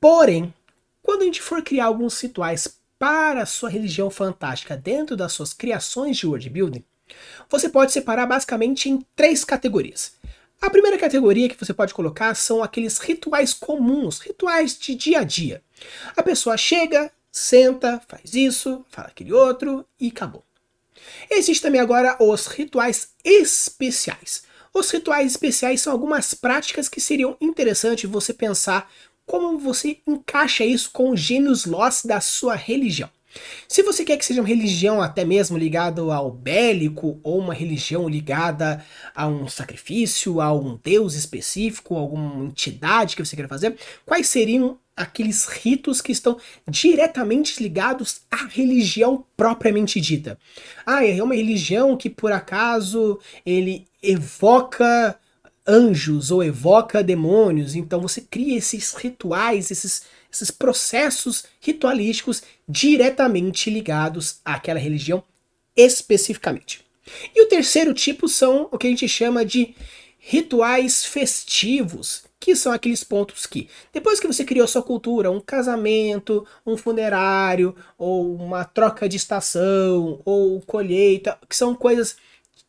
Porém, 0.00 0.52
quando 1.02 1.22
a 1.22 1.24
gente 1.24 1.42
for 1.42 1.62
criar 1.62 1.86
alguns 1.86 2.20
rituais 2.20 2.68
para 2.98 3.42
a 3.42 3.46
sua 3.46 3.68
religião 3.68 4.10
fantástica 4.10 4.76
dentro 4.76 5.16
das 5.16 5.32
suas 5.32 5.52
criações 5.52 6.16
de 6.16 6.26
world 6.26 6.48
building, 6.48 6.84
você 7.50 7.68
pode 7.68 7.92
separar 7.92 8.26
basicamente 8.26 8.88
em 8.88 9.04
três 9.14 9.44
categorias. 9.44 10.12
A 10.60 10.70
primeira 10.70 10.96
categoria 10.96 11.48
que 11.48 11.58
você 11.58 11.74
pode 11.74 11.92
colocar 11.92 12.34
são 12.36 12.62
aqueles 12.62 12.98
rituais 12.98 13.52
comuns, 13.52 14.20
rituais 14.20 14.78
de 14.78 14.94
dia 14.94 15.18
a 15.18 15.24
dia. 15.24 15.60
A 16.16 16.22
pessoa 16.22 16.56
chega, 16.56 17.10
senta, 17.32 18.00
faz 18.06 18.34
isso, 18.34 18.84
fala 18.90 19.08
aquele 19.08 19.32
outro 19.32 19.84
e 19.98 20.08
acabou. 20.08 20.44
Existem 21.30 21.68
também 21.68 21.80
agora 21.80 22.16
os 22.20 22.46
rituais 22.46 23.08
especiais. 23.24 24.42
Os 24.74 24.90
rituais 24.90 25.32
especiais 25.32 25.80
são 25.80 25.92
algumas 25.92 26.34
práticas 26.34 26.88
que 26.88 27.00
seriam 27.00 27.36
interessantes 27.40 28.08
você 28.08 28.32
pensar 28.32 28.90
como 29.26 29.58
você 29.58 29.98
encaixa 30.06 30.64
isso 30.64 30.90
com 30.92 31.10
os 31.10 31.20
gênios 31.20 31.64
lost 31.64 32.06
da 32.06 32.20
sua 32.20 32.54
religião. 32.54 33.10
Se 33.68 33.82
você 33.82 34.04
quer 34.04 34.16
que 34.16 34.24
seja 34.24 34.40
uma 34.40 34.48
religião 34.48 35.00
até 35.00 35.24
mesmo 35.24 35.56
ligada 35.56 36.02
ao 36.02 36.30
bélico, 36.30 37.18
ou 37.22 37.38
uma 37.38 37.54
religião 37.54 38.08
ligada 38.08 38.84
a 39.14 39.26
um 39.26 39.48
sacrifício, 39.48 40.40
a 40.40 40.52
um 40.52 40.78
deus 40.82 41.14
específico, 41.14 41.96
alguma 41.96 42.44
entidade 42.44 43.16
que 43.16 43.24
você 43.24 43.36
quer 43.36 43.48
fazer, 43.48 43.76
quais 44.04 44.28
seriam 44.28 44.78
aqueles 44.96 45.46
ritos 45.46 46.00
que 46.00 46.12
estão 46.12 46.38
diretamente 46.68 47.62
ligados 47.62 48.20
à 48.30 48.46
religião 48.46 49.24
propriamente 49.36 50.00
dita? 50.00 50.38
Ah, 50.84 51.04
é 51.04 51.22
uma 51.22 51.34
religião 51.34 51.96
que 51.96 52.10
por 52.10 52.32
acaso 52.32 53.18
ele 53.44 53.86
evoca 54.02 55.18
anjos 55.66 56.30
ou 56.30 56.42
evoca 56.42 57.02
demônios, 57.02 57.74
então 57.74 58.00
você 58.00 58.20
cria 58.20 58.58
esses 58.58 58.94
rituais, 58.94 59.70
esses 59.70 60.02
esses 60.32 60.50
processos 60.50 61.44
ritualísticos 61.60 62.42
diretamente 62.68 63.68
ligados 63.68 64.40
àquela 64.44 64.78
religião 64.78 65.22
especificamente. 65.76 66.84
E 67.34 67.42
o 67.42 67.48
terceiro 67.48 67.92
tipo 67.92 68.28
são 68.28 68.68
o 68.70 68.78
que 68.78 68.86
a 68.86 68.90
gente 68.90 69.08
chama 69.08 69.44
de 69.44 69.74
rituais 70.18 71.04
festivos, 71.04 72.24
que 72.38 72.54
são 72.54 72.72
aqueles 72.72 73.02
pontos 73.02 73.44
que, 73.44 73.68
depois 73.92 74.20
que 74.20 74.26
você 74.26 74.44
criou 74.44 74.66
sua 74.68 74.82
cultura, 74.82 75.30
um 75.30 75.40
casamento, 75.40 76.46
um 76.64 76.76
funerário, 76.76 77.74
ou 77.98 78.34
uma 78.36 78.64
troca 78.64 79.08
de 79.08 79.16
estação, 79.16 80.20
ou 80.24 80.60
colheita, 80.60 81.38
que 81.48 81.56
são 81.56 81.74
coisas 81.74 82.16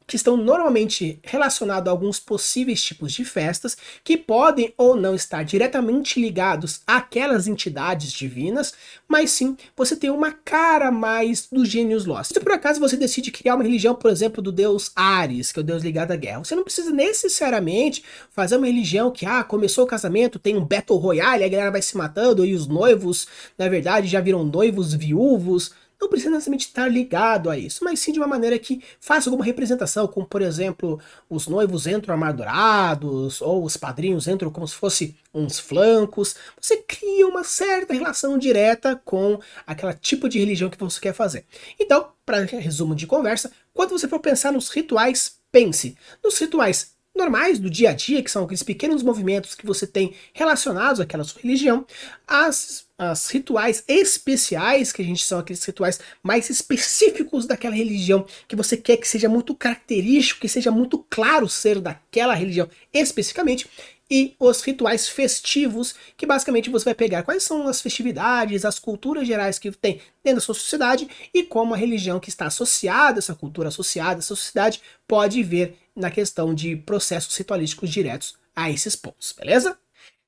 que 0.05 0.15
estão 0.15 0.37
normalmente 0.37 1.19
relacionados 1.23 1.87
a 1.87 1.91
alguns 1.91 2.19
possíveis 2.19 2.83
tipos 2.83 3.13
de 3.13 3.23
festas 3.23 3.77
que 4.03 4.17
podem 4.17 4.73
ou 4.77 4.95
não 4.95 5.15
estar 5.15 5.43
diretamente 5.43 6.19
ligados 6.19 6.81
àquelas 6.85 7.47
entidades 7.47 8.11
divinas, 8.11 8.73
mas 9.07 9.31
sim 9.31 9.55
você 9.75 9.95
tem 9.95 10.09
uma 10.09 10.31
cara 10.31 10.91
mais 10.91 11.47
dos 11.51 11.67
gênios 11.69 12.05
lost. 12.05 12.33
Se 12.33 12.39
por 12.39 12.51
acaso 12.51 12.79
você 12.79 12.97
decide 12.97 13.31
criar 13.31 13.55
uma 13.55 13.63
religião, 13.63 13.95
por 13.95 14.11
exemplo, 14.11 14.41
do 14.41 14.51
deus 14.51 14.91
Ares, 14.95 15.51
que 15.51 15.59
é 15.59 15.61
o 15.61 15.65
deus 15.65 15.83
ligado 15.83 16.11
à 16.11 16.15
guerra, 16.15 16.43
você 16.43 16.55
não 16.55 16.63
precisa 16.63 16.91
necessariamente 16.91 18.03
fazer 18.31 18.57
uma 18.57 18.67
religião 18.67 19.11
que, 19.11 19.25
ah, 19.25 19.43
começou 19.43 19.83
o 19.83 19.87
casamento, 19.87 20.39
tem 20.39 20.57
um 20.57 20.65
Battle 20.65 20.97
Royale, 20.97 21.43
a 21.43 21.49
galera 21.49 21.71
vai 21.71 21.81
se 21.81 21.97
matando 21.97 22.45
e 22.45 22.53
os 22.53 22.67
noivos, 22.67 23.27
na 23.57 23.67
verdade, 23.67 24.07
já 24.07 24.19
viram 24.19 24.43
noivos 24.43 24.93
viúvos 24.93 25.71
não 26.03 26.09
precisa 26.09 26.29
necessariamente 26.31 26.67
estar 26.67 26.87
ligado 26.87 27.49
a 27.49 27.57
isso, 27.57 27.83
mas 27.83 27.99
sim 27.99 28.11
de 28.11 28.19
uma 28.19 28.27
maneira 28.27 28.59
que 28.59 28.81
faça 28.99 29.29
alguma 29.29 29.45
representação, 29.45 30.07
como 30.07 30.27
por 30.27 30.41
exemplo, 30.41 30.99
os 31.29 31.47
noivos 31.47 31.87
entram 31.87 32.13
armadurados, 32.13 33.41
ou 33.41 33.63
os 33.63 33.77
padrinhos 33.77 34.27
entram 34.27 34.51
como 34.51 34.67
se 34.67 34.75
fosse 34.75 35.15
uns 35.33 35.59
flancos. 35.59 36.35
Você 36.59 36.77
cria 36.77 37.27
uma 37.27 37.43
certa 37.43 37.93
relação 37.93 38.37
direta 38.37 38.99
com 39.03 39.39
aquela 39.65 39.93
tipo 39.93 40.27
de 40.27 40.39
religião 40.39 40.69
que 40.69 40.77
você 40.77 40.99
quer 40.99 41.13
fazer. 41.13 41.45
Então, 41.79 42.09
para 42.25 42.43
resumo 42.43 42.93
de 42.95 43.07
conversa, 43.07 43.51
quando 43.73 43.91
você 43.91 44.07
for 44.07 44.19
pensar 44.19 44.51
nos 44.51 44.69
rituais, 44.69 45.37
pense 45.51 45.95
nos 46.23 46.37
rituais 46.37 46.93
normais 47.15 47.59
do 47.59 47.69
dia 47.69 47.91
a 47.91 47.93
dia, 47.93 48.23
que 48.23 48.31
são 48.31 48.43
aqueles 48.43 48.63
pequenos 48.63 49.03
movimentos 49.03 49.53
que 49.53 49.65
você 49.65 49.85
tem 49.85 50.13
relacionados 50.33 50.99
àquela 50.99 51.23
sua 51.23 51.41
religião, 51.41 51.85
as, 52.27 52.87
as 52.97 53.29
rituais 53.29 53.83
especiais, 53.87 54.91
que 54.91 55.01
a 55.01 55.05
gente 55.05 55.23
são 55.23 55.39
aqueles 55.39 55.63
rituais 55.63 55.99
mais 56.23 56.49
específicos 56.49 57.45
daquela 57.45 57.75
religião, 57.75 58.25
que 58.47 58.55
você 58.55 58.75
quer 58.75 58.97
que 58.97 59.07
seja 59.07 59.29
muito 59.29 59.53
característico, 59.53 60.41
que 60.41 60.49
seja 60.49 60.71
muito 60.71 61.05
claro 61.09 61.47
ser 61.47 61.79
daquela 61.79 62.33
religião 62.33 62.67
especificamente, 62.91 63.67
e 64.09 64.35
os 64.39 64.61
rituais 64.61 65.07
festivos, 65.07 65.95
que 66.15 66.25
basicamente 66.25 66.69
você 66.69 66.85
vai 66.85 66.95
pegar 66.95 67.23
quais 67.23 67.43
são 67.43 67.67
as 67.67 67.81
festividades, 67.81 68.65
as 68.65 68.79
culturas 68.79 69.27
gerais 69.27 69.57
que 69.57 69.71
tem 69.71 70.01
dentro 70.23 70.39
da 70.39 70.45
sua 70.45 70.55
sociedade 70.55 71.07
e 71.33 71.43
como 71.43 71.73
a 71.73 71.77
religião 71.77 72.19
que 72.19 72.29
está 72.29 72.47
associada, 72.47 73.19
essa 73.19 73.33
cultura 73.33 73.69
associada, 73.69 74.19
essa 74.19 74.35
sociedade, 74.35 74.81
pode 75.07 75.41
ver 75.41 75.77
na 75.95 76.11
questão 76.11 76.53
de 76.53 76.75
processos 76.75 77.35
ritualísticos 77.37 77.89
diretos 77.89 78.35
a 78.55 78.69
esses 78.69 78.95
pontos, 78.95 79.31
beleza? 79.31 79.77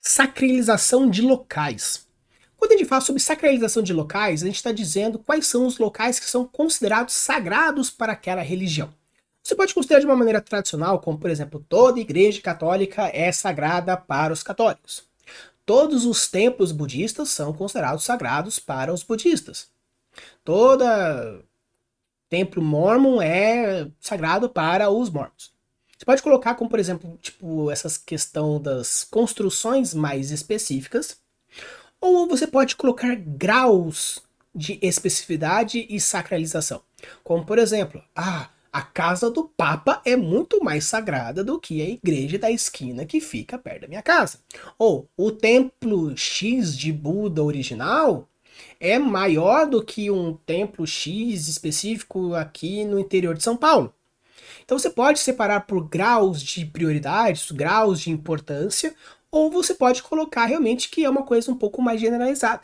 Sacralização 0.01 1.09
de 1.09 1.21
locais. 1.21 2.05
Quando 2.57 2.71
a 2.71 2.77
gente 2.77 2.87
fala 2.87 3.01
sobre 3.01 3.21
sacralização 3.21 3.83
de 3.83 3.93
locais, 3.93 4.41
a 4.41 4.45
gente 4.45 4.55
está 4.55 4.71
dizendo 4.71 5.19
quais 5.19 5.45
são 5.45 5.65
os 5.67 5.77
locais 5.77 6.19
que 6.19 6.25
são 6.25 6.45
considerados 6.45 7.13
sagrados 7.13 7.89
para 7.89 8.13
aquela 8.13 8.41
religião. 8.41 8.93
Você 9.45 9.53
pode 9.53 9.75
considerar 9.75 9.99
de 9.99 10.07
uma 10.07 10.15
maneira 10.15 10.41
tradicional, 10.41 10.99
como 10.99 11.19
por 11.19 11.29
exemplo, 11.29 11.63
toda 11.69 11.99
igreja 11.99 12.41
católica 12.41 13.11
é 13.13 13.31
sagrada 13.31 13.95
para 13.95 14.33
os 14.33 14.41
católicos. 14.41 15.03
Todos 15.63 16.03
os 16.03 16.27
templos 16.27 16.71
budistas 16.71 17.29
são 17.29 17.53
considerados 17.53 18.03
sagrados 18.03 18.57
para 18.57 18.91
os 18.91 19.03
budistas. 19.03 19.69
Toda 20.43 21.43
templo 22.27 22.59
mormon 22.59 23.21
é 23.21 23.87
sagrado 23.99 24.49
para 24.49 24.89
os 24.89 25.11
mormons. 25.11 25.53
Você 25.95 26.05
pode 26.05 26.23
colocar 26.23 26.55
como, 26.55 26.67
por 26.67 26.79
exemplo, 26.79 27.15
tipo, 27.21 27.69
essas 27.69 27.99
questão 27.99 28.59
das 28.59 29.03
construções 29.03 29.93
mais 29.93 30.31
específicas, 30.31 31.19
ou 32.01 32.27
você 32.27 32.47
pode 32.47 32.75
colocar 32.75 33.15
graus 33.15 34.23
de 34.55 34.79
especificidade 34.81 35.85
e 35.87 35.99
sacralização. 35.99 36.81
Como, 37.23 37.45
por 37.45 37.59
exemplo, 37.59 38.03
ah, 38.15 38.49
a 38.75 38.81
casa 38.81 39.31
do 39.31 39.45
Papa 39.45 40.01
é 40.03 40.17
muito 40.17 40.61
mais 40.61 40.83
sagrada 40.83 41.45
do 41.45 41.57
que 41.57 41.81
a 41.81 41.87
igreja 41.87 42.37
da 42.37 42.51
esquina 42.51 43.05
que 43.05 43.21
fica 43.21 43.57
perto 43.57 43.83
da 43.83 43.87
minha 43.87 44.01
casa. 44.01 44.39
Ou 44.77 45.07
o 45.15 45.31
templo 45.31 46.17
X 46.17 46.77
de 46.77 46.91
Buda 46.91 47.41
original 47.41 48.27
é 48.77 48.99
maior 48.99 49.65
do 49.65 49.81
que 49.81 50.11
um 50.11 50.33
templo 50.45 50.85
X 50.85 51.47
específico 51.47 52.33
aqui 52.33 52.83
no 52.83 52.99
interior 52.99 53.33
de 53.33 53.43
São 53.43 53.55
Paulo. 53.55 53.93
Então 54.65 54.77
você 54.77 54.89
pode 54.89 55.19
separar 55.19 55.61
por 55.61 55.87
graus 55.87 56.43
de 56.43 56.65
prioridades, 56.65 57.51
graus 57.51 58.01
de 58.01 58.11
importância, 58.11 58.93
ou 59.31 59.49
você 59.49 59.73
pode 59.73 60.03
colocar 60.03 60.47
realmente 60.47 60.89
que 60.89 61.05
é 61.05 61.09
uma 61.09 61.23
coisa 61.23 61.49
um 61.49 61.55
pouco 61.55 61.81
mais 61.81 62.01
generalizada. 62.01 62.61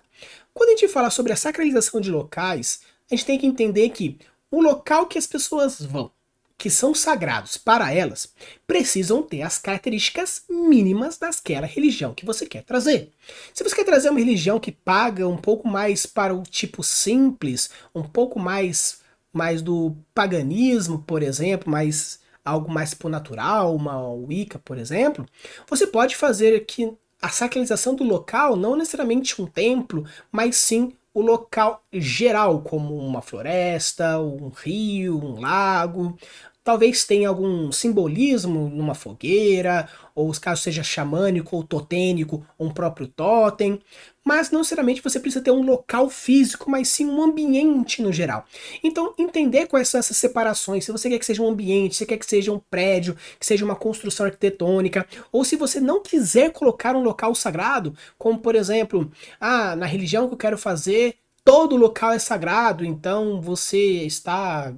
Quando 0.53 0.71
a 0.71 0.71
gente 0.73 0.89
fala 0.89 1.09
sobre 1.09 1.31
a 1.31 1.37
sacralização 1.37 2.01
de 2.01 2.11
locais, 2.11 2.81
a 3.09 3.15
gente 3.15 3.25
tem 3.25 3.39
que 3.39 3.47
entender 3.47 3.89
que 3.91 4.17
o 4.51 4.61
local 4.61 5.07
que 5.07 5.17
as 5.17 5.25
pessoas 5.25 5.81
vão, 5.81 6.11
que 6.57 6.69
são 6.69 6.93
sagrados 6.93 7.57
para 7.57 7.91
elas, 7.91 8.33
precisam 8.67 9.23
ter 9.23 9.41
as 9.41 9.57
características 9.57 10.43
mínimas 10.49 11.17
daquela 11.17 11.65
religião 11.65 12.13
que 12.13 12.25
você 12.25 12.45
quer 12.45 12.63
trazer. 12.63 13.11
Se 13.53 13.63
você 13.63 13.75
quer 13.75 13.85
trazer 13.85 14.09
uma 14.09 14.19
religião 14.19 14.59
que 14.59 14.71
paga 14.71 15.27
um 15.27 15.37
pouco 15.37 15.67
mais 15.67 16.05
para 16.05 16.35
o 16.35 16.43
tipo 16.43 16.83
simples, 16.83 17.69
um 17.95 18.03
pouco 18.03 18.39
mais 18.39 18.99
mais 19.33 19.61
do 19.61 19.95
paganismo, 20.13 20.99
por 21.07 21.23
exemplo, 21.23 21.71
mais 21.71 22.19
algo 22.43 22.69
mais 22.69 22.93
por 22.93 23.09
natural, 23.09 23.73
uma 23.73 24.09
Wicca, 24.09 24.59
por 24.59 24.77
exemplo, 24.77 25.25
você 25.69 25.87
pode 25.87 26.15
fazer 26.17 26.65
que 26.65 26.91
a 27.21 27.29
sacralização 27.29 27.95
do 27.95 28.03
local, 28.03 28.55
não 28.55 28.75
necessariamente 28.75 29.41
um 29.41 29.45
templo, 29.45 30.05
mas 30.31 30.55
sim 30.55 30.91
o 31.13 31.21
local 31.21 31.83
geral, 31.91 32.61
como 32.61 32.95
uma 32.97 33.21
floresta, 33.21 34.19
um 34.19 34.49
rio, 34.49 35.17
um 35.17 35.39
lago, 35.39 36.17
Talvez 36.63 37.05
tenha 37.05 37.27
algum 37.27 37.71
simbolismo 37.71 38.69
numa 38.69 38.93
fogueira, 38.93 39.89
ou 40.13 40.29
os 40.29 40.37
casos 40.37 40.63
seja 40.63 40.83
xamânico 40.83 41.55
ou 41.55 41.63
totênico, 41.63 42.45
ou 42.55 42.67
um 42.67 42.71
próprio 42.71 43.07
totem, 43.07 43.79
mas 44.23 44.51
não 44.51 44.59
necessariamente 44.59 45.01
você 45.01 45.19
precisa 45.19 45.43
ter 45.43 45.49
um 45.49 45.63
local 45.63 46.07
físico, 46.07 46.69
mas 46.69 46.87
sim 46.89 47.07
um 47.07 47.21
ambiente 47.23 48.03
no 48.03 48.13
geral. 48.13 48.45
Então, 48.83 49.13
entender 49.17 49.65
quais 49.65 49.87
são 49.87 49.99
essas 49.99 50.17
separações, 50.17 50.85
se 50.85 50.91
você 50.91 51.09
quer 51.09 51.17
que 51.17 51.25
seja 51.25 51.41
um 51.41 51.49
ambiente, 51.49 51.95
se 51.95 52.05
quer 52.05 52.17
que 52.17 52.25
seja 52.25 52.51
um 52.51 52.59
prédio, 52.59 53.17
que 53.39 53.45
seja 53.45 53.65
uma 53.65 53.75
construção 53.75 54.27
arquitetônica, 54.27 55.07
ou 55.31 55.43
se 55.43 55.55
você 55.55 55.79
não 55.79 56.03
quiser 56.03 56.51
colocar 56.51 56.95
um 56.95 57.01
local 57.01 57.33
sagrado, 57.33 57.95
como 58.19 58.37
por 58.37 58.53
exemplo, 58.53 59.11
ah, 59.39 59.75
na 59.75 59.87
religião 59.87 60.27
que 60.27 60.35
eu 60.35 60.37
quero 60.37 60.57
fazer, 60.59 61.15
todo 61.43 61.75
local 61.75 62.11
é 62.11 62.19
sagrado, 62.19 62.85
então 62.85 63.41
você 63.41 64.03
está 64.05 64.71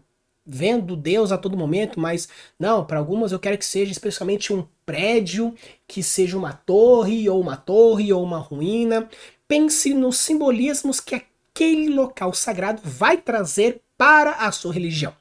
vendo 0.45 0.95
Deus 0.95 1.31
a 1.31 1.38
todo 1.38 1.57
momento, 1.57 2.00
mas 2.00 2.27
não, 2.59 2.85
para 2.85 3.00
algumas 3.00 3.31
eu 3.31 3.39
quero 3.39 3.57
que 3.57 3.65
seja 3.65 3.91
especialmente 3.91 4.53
um 4.53 4.65
prédio, 4.85 5.53
que 5.88 6.03
seja 6.03 6.38
uma 6.38 6.53
torre, 6.53 7.29
ou 7.29 7.39
uma 7.39 7.55
torre, 7.55 8.12
ou 8.12 8.23
uma 8.23 8.39
ruína. 8.39 9.09
Pense 9.47 9.93
nos 9.93 10.17
simbolismos 10.17 11.00
que 11.00 11.15
aquele 11.15 11.89
local 11.89 12.33
sagrado 12.33 12.81
vai 12.83 13.17
trazer 13.17 13.81
para 13.97 14.31
a 14.31 14.51
sua 14.51 14.73
religião. 14.73 15.13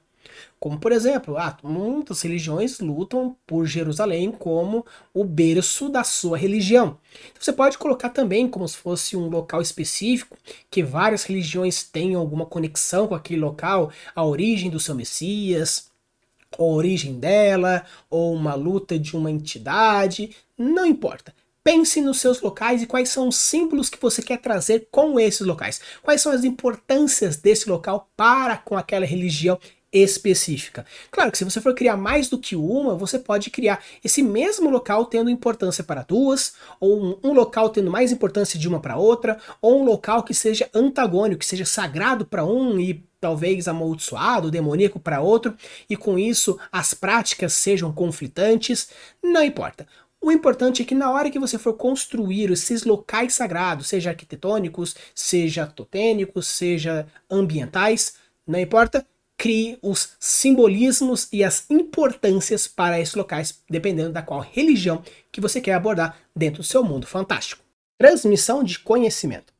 Como, 0.62 0.78
por 0.78 0.92
exemplo, 0.92 1.36
ah, 1.36 1.56
muitas 1.60 2.22
religiões 2.22 2.78
lutam 2.78 3.36
por 3.44 3.66
Jerusalém 3.66 4.30
como 4.30 4.86
o 5.12 5.24
berço 5.24 5.88
da 5.88 6.04
sua 6.04 6.38
religião. 6.38 6.98
Então, 7.32 7.42
você 7.42 7.52
pode 7.52 7.76
colocar 7.76 8.10
também 8.10 8.46
como 8.46 8.68
se 8.68 8.76
fosse 8.76 9.16
um 9.16 9.28
local 9.28 9.60
específico, 9.60 10.38
que 10.70 10.80
várias 10.80 11.24
religiões 11.24 11.82
tenham 11.82 12.20
alguma 12.20 12.46
conexão 12.46 13.08
com 13.08 13.14
aquele 13.16 13.40
local, 13.40 13.90
a 14.14 14.24
origem 14.24 14.70
do 14.70 14.78
seu 14.78 14.94
Messias, 14.94 15.90
a 16.56 16.62
origem 16.62 17.18
dela, 17.18 17.84
ou 18.08 18.32
uma 18.32 18.54
luta 18.54 18.96
de 18.96 19.16
uma 19.16 19.32
entidade, 19.32 20.30
não 20.56 20.86
importa. 20.86 21.34
Pense 21.64 22.00
nos 22.00 22.20
seus 22.20 22.40
locais 22.40 22.82
e 22.82 22.86
quais 22.86 23.08
são 23.08 23.26
os 23.26 23.36
símbolos 23.36 23.90
que 23.90 24.00
você 24.00 24.22
quer 24.22 24.38
trazer 24.38 24.86
com 24.92 25.18
esses 25.18 25.44
locais. 25.44 25.80
Quais 26.02 26.22
são 26.22 26.30
as 26.30 26.44
importâncias 26.44 27.36
desse 27.36 27.68
local 27.68 28.08
para 28.16 28.56
com 28.56 28.76
aquela 28.76 29.04
religião 29.04 29.58
específica. 29.92 30.86
Claro 31.10 31.30
que 31.30 31.38
se 31.38 31.44
você 31.44 31.60
for 31.60 31.74
criar 31.74 31.96
mais 31.96 32.28
do 32.28 32.38
que 32.38 32.56
uma, 32.56 32.96
você 32.96 33.18
pode 33.18 33.50
criar 33.50 33.84
esse 34.02 34.22
mesmo 34.22 34.70
local 34.70 35.04
tendo 35.04 35.28
importância 35.28 35.84
para 35.84 36.02
duas, 36.02 36.54
ou 36.80 37.02
um, 37.02 37.18
um 37.22 37.32
local 37.32 37.68
tendo 37.68 37.90
mais 37.90 38.10
importância 38.10 38.58
de 38.58 38.66
uma 38.66 38.80
para 38.80 38.96
outra, 38.96 39.38
ou 39.60 39.82
um 39.82 39.84
local 39.84 40.22
que 40.22 40.32
seja 40.32 40.68
antagônico, 40.72 41.40
que 41.40 41.46
seja 41.46 41.66
sagrado 41.66 42.24
para 42.24 42.44
um 42.44 42.78
e 42.80 43.04
talvez 43.20 43.68
amaldiçoado, 43.68 44.50
demoníaco 44.50 44.98
para 44.98 45.20
outro, 45.20 45.54
e 45.88 45.96
com 45.96 46.18
isso 46.18 46.58
as 46.72 46.94
práticas 46.94 47.52
sejam 47.52 47.92
conflitantes, 47.92 48.88
não 49.22 49.42
importa. 49.44 49.86
O 50.20 50.30
importante 50.30 50.82
é 50.82 50.84
que 50.84 50.94
na 50.94 51.10
hora 51.10 51.30
que 51.30 51.38
você 51.38 51.58
for 51.58 51.74
construir 51.74 52.50
esses 52.50 52.84
locais 52.84 53.34
sagrados, 53.34 53.88
seja 53.88 54.10
arquitetônicos, 54.10 54.94
seja 55.14 55.66
totênicos, 55.66 56.46
seja 56.46 57.06
ambientais, 57.28 58.14
não 58.46 58.58
importa, 58.58 59.06
crie 59.36 59.78
os 59.82 60.10
simbolismos 60.20 61.28
e 61.32 61.42
as 61.42 61.64
importâncias 61.68 62.68
para 62.68 63.00
esses 63.00 63.14
locais, 63.14 63.60
dependendo 63.68 64.12
da 64.12 64.22
qual 64.22 64.40
religião 64.40 65.02
que 65.30 65.40
você 65.40 65.60
quer 65.60 65.74
abordar 65.74 66.16
dentro 66.34 66.62
do 66.62 66.66
seu 66.66 66.84
mundo 66.84 67.06
fantástico. 67.06 67.62
Transmissão 67.98 68.62
de 68.62 68.78
conhecimento. 68.78 69.52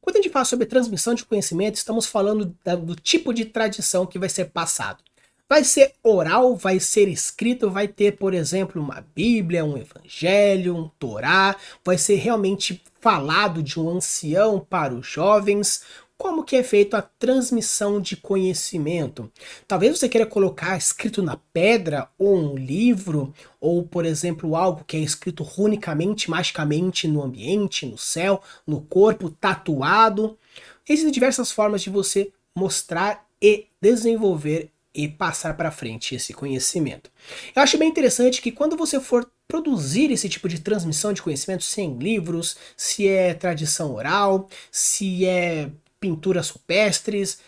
Quando 0.00 0.16
a 0.16 0.22
gente 0.22 0.32
fala 0.32 0.44
sobre 0.44 0.66
transmissão 0.66 1.14
de 1.14 1.24
conhecimento, 1.24 1.76
estamos 1.76 2.06
falando 2.06 2.56
do 2.84 2.96
tipo 2.96 3.32
de 3.34 3.44
tradição 3.44 4.06
que 4.06 4.18
vai 4.18 4.28
ser 4.28 4.46
passado. 4.46 5.02
Vai 5.48 5.64
ser 5.64 5.94
oral, 6.02 6.54
vai 6.54 6.78
ser 6.78 7.08
escrito, 7.08 7.68
vai 7.68 7.88
ter, 7.88 8.16
por 8.16 8.32
exemplo, 8.32 8.80
uma 8.80 9.04
Bíblia, 9.14 9.64
um 9.64 9.76
Evangelho, 9.76 10.76
um 10.76 10.88
Torá, 10.98 11.56
vai 11.84 11.98
ser 11.98 12.14
realmente 12.14 12.82
falado 13.00 13.62
de 13.62 13.78
um 13.78 13.90
ancião 13.90 14.60
para 14.60 14.94
os 14.94 15.06
jovens, 15.06 15.82
como 16.20 16.44
que 16.44 16.54
é 16.54 16.62
feita 16.62 16.98
a 16.98 17.02
transmissão 17.02 17.98
de 17.98 18.14
conhecimento? 18.14 19.32
Talvez 19.66 19.98
você 19.98 20.06
queira 20.06 20.26
colocar 20.26 20.76
escrito 20.76 21.22
na 21.22 21.38
pedra 21.50 22.10
ou 22.18 22.36
um 22.36 22.56
livro, 22.56 23.32
ou 23.58 23.84
por 23.84 24.04
exemplo 24.04 24.54
algo 24.54 24.84
que 24.84 24.98
é 24.98 25.00
escrito 25.00 25.42
runicamente, 25.42 26.28
magicamente 26.28 27.08
no 27.08 27.22
ambiente, 27.22 27.86
no 27.86 27.96
céu, 27.96 28.42
no 28.66 28.82
corpo, 28.82 29.30
tatuado. 29.30 30.38
Existem 30.86 31.10
diversas 31.10 31.50
formas 31.50 31.80
de 31.80 31.88
você 31.88 32.30
mostrar 32.54 33.26
e 33.40 33.68
desenvolver 33.80 34.70
e 34.94 35.08
passar 35.08 35.56
para 35.56 35.70
frente 35.70 36.14
esse 36.14 36.34
conhecimento. 36.34 37.10
Eu 37.56 37.62
acho 37.62 37.78
bem 37.78 37.88
interessante 37.88 38.42
que 38.42 38.52
quando 38.52 38.76
você 38.76 39.00
for 39.00 39.26
produzir 39.48 40.10
esse 40.10 40.28
tipo 40.28 40.50
de 40.50 40.60
transmissão 40.60 41.14
de 41.14 41.22
conhecimento, 41.22 41.64
se 41.64 41.80
é 41.80 41.84
em 41.84 41.96
livros, 41.96 42.58
se 42.76 43.08
é 43.08 43.32
tradição 43.32 43.94
oral, 43.94 44.50
se 44.70 45.24
é 45.24 45.70
pinturas 46.00 46.48
rupestres, 46.48 47.38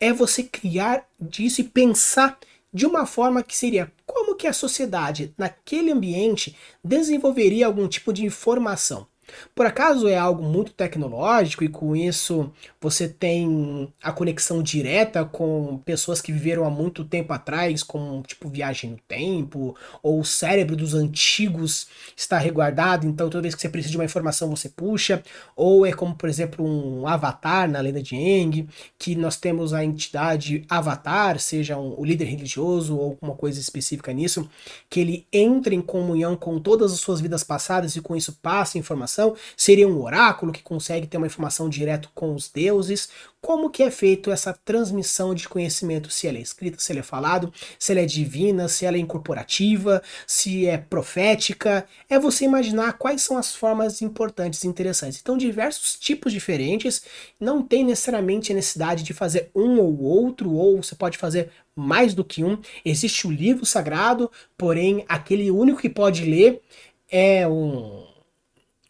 é 0.00 0.12
você 0.12 0.42
criar 0.42 1.06
disso 1.20 1.60
e 1.60 1.64
pensar 1.64 2.38
de 2.72 2.86
uma 2.86 3.04
forma 3.04 3.42
que 3.42 3.56
seria 3.56 3.92
como 4.06 4.34
que 4.34 4.46
a 4.46 4.52
sociedade 4.52 5.34
naquele 5.36 5.92
ambiente 5.92 6.56
desenvolveria 6.82 7.66
algum 7.66 7.86
tipo 7.86 8.12
de 8.12 8.24
informação. 8.24 9.06
Por 9.54 9.66
acaso 9.66 10.08
é 10.08 10.16
algo 10.16 10.42
muito 10.42 10.72
tecnológico 10.72 11.64
e 11.64 11.68
com 11.68 11.94
isso 11.94 12.50
você 12.80 13.08
tem 13.08 13.92
a 14.02 14.12
conexão 14.12 14.62
direta 14.62 15.24
com 15.24 15.80
pessoas 15.84 16.20
que 16.20 16.32
viveram 16.32 16.64
há 16.64 16.70
muito 16.70 17.04
tempo 17.04 17.32
atrás, 17.32 17.82
como 17.82 18.22
tipo 18.22 18.48
viagem 18.48 18.90
no 18.90 18.98
tempo, 19.08 19.76
ou 20.02 20.20
o 20.20 20.24
cérebro 20.24 20.76
dos 20.76 20.94
antigos 20.94 21.88
está 22.16 22.38
reguardado, 22.38 23.06
então 23.06 23.28
toda 23.28 23.42
vez 23.42 23.54
que 23.54 23.60
você 23.60 23.68
precisa 23.68 23.92
de 23.92 23.98
uma 23.98 24.04
informação 24.04 24.48
você 24.50 24.68
puxa, 24.68 25.22
ou 25.54 25.84
é 25.84 25.92
como 25.92 26.14
por 26.14 26.28
exemplo 26.28 26.64
um 26.64 27.06
avatar 27.06 27.70
na 27.70 27.80
lenda 27.80 28.02
de 28.02 28.16
Aang, 28.16 28.68
que 28.98 29.14
nós 29.14 29.36
temos 29.36 29.74
a 29.74 29.84
entidade 29.84 30.64
avatar, 30.68 31.38
seja 31.38 31.76
um, 31.76 31.94
o 31.98 32.04
líder 32.04 32.24
religioso 32.24 32.96
ou 32.96 33.10
alguma 33.10 33.34
coisa 33.34 33.60
específica 33.60 34.12
nisso, 34.12 34.48
que 34.88 35.00
ele 35.00 35.26
entra 35.32 35.74
em 35.74 35.82
comunhão 35.82 36.36
com 36.36 36.58
todas 36.58 36.92
as 36.92 37.00
suas 37.00 37.20
vidas 37.20 37.44
passadas 37.44 37.96
e 37.96 38.00
com 38.00 38.16
isso 38.16 38.38
passa 38.42 38.78
informação 38.78 39.19
informação? 39.20 39.36
Seria 39.56 39.86
um 39.86 40.02
oráculo 40.02 40.52
que 40.52 40.62
consegue 40.62 41.06
ter 41.06 41.16
uma 41.16 41.26
informação 41.26 41.68
direto 41.68 42.10
com 42.14 42.34
os 42.34 42.48
deuses? 42.48 43.08
Como 43.40 43.70
que 43.70 43.82
é 43.82 43.90
feito 43.90 44.30
essa 44.30 44.52
transmissão 44.52 45.34
de 45.34 45.48
conhecimento? 45.48 46.10
Se 46.10 46.26
ela 46.26 46.38
é 46.38 46.40
escrita, 46.40 46.78
se 46.78 46.92
ela 46.92 47.00
é 47.00 47.02
falado, 47.02 47.52
se 47.78 47.92
ela 47.92 48.00
é 48.00 48.06
divina, 48.06 48.68
se 48.68 48.84
ela 48.84 48.96
é 48.96 49.00
incorporativa, 49.00 50.02
se 50.26 50.66
é 50.66 50.76
profética? 50.76 51.86
É 52.08 52.18
você 52.18 52.44
imaginar 52.44 52.94
quais 52.94 53.22
são 53.22 53.38
as 53.38 53.54
formas 53.54 54.02
importantes 54.02 54.64
e 54.64 54.68
interessantes. 54.68 55.18
Então, 55.20 55.38
diversos 55.38 55.98
tipos 55.98 56.32
diferentes, 56.32 57.02
não 57.38 57.62
tem 57.62 57.84
necessariamente 57.84 58.52
a 58.52 58.54
necessidade 58.54 59.02
de 59.02 59.14
fazer 59.14 59.50
um 59.54 59.78
ou 59.80 60.02
outro, 60.02 60.52
ou 60.52 60.82
você 60.82 60.94
pode 60.94 61.16
fazer 61.16 61.50
mais 61.74 62.12
do 62.12 62.24
que 62.24 62.44
um. 62.44 62.58
Existe 62.84 63.26
o 63.26 63.30
livro 63.30 63.64
sagrado, 63.64 64.30
porém, 64.56 65.04
aquele 65.08 65.50
único 65.50 65.80
que 65.80 65.88
pode 65.88 66.24
ler 66.24 66.60
é 67.10 67.48
um 67.48 68.09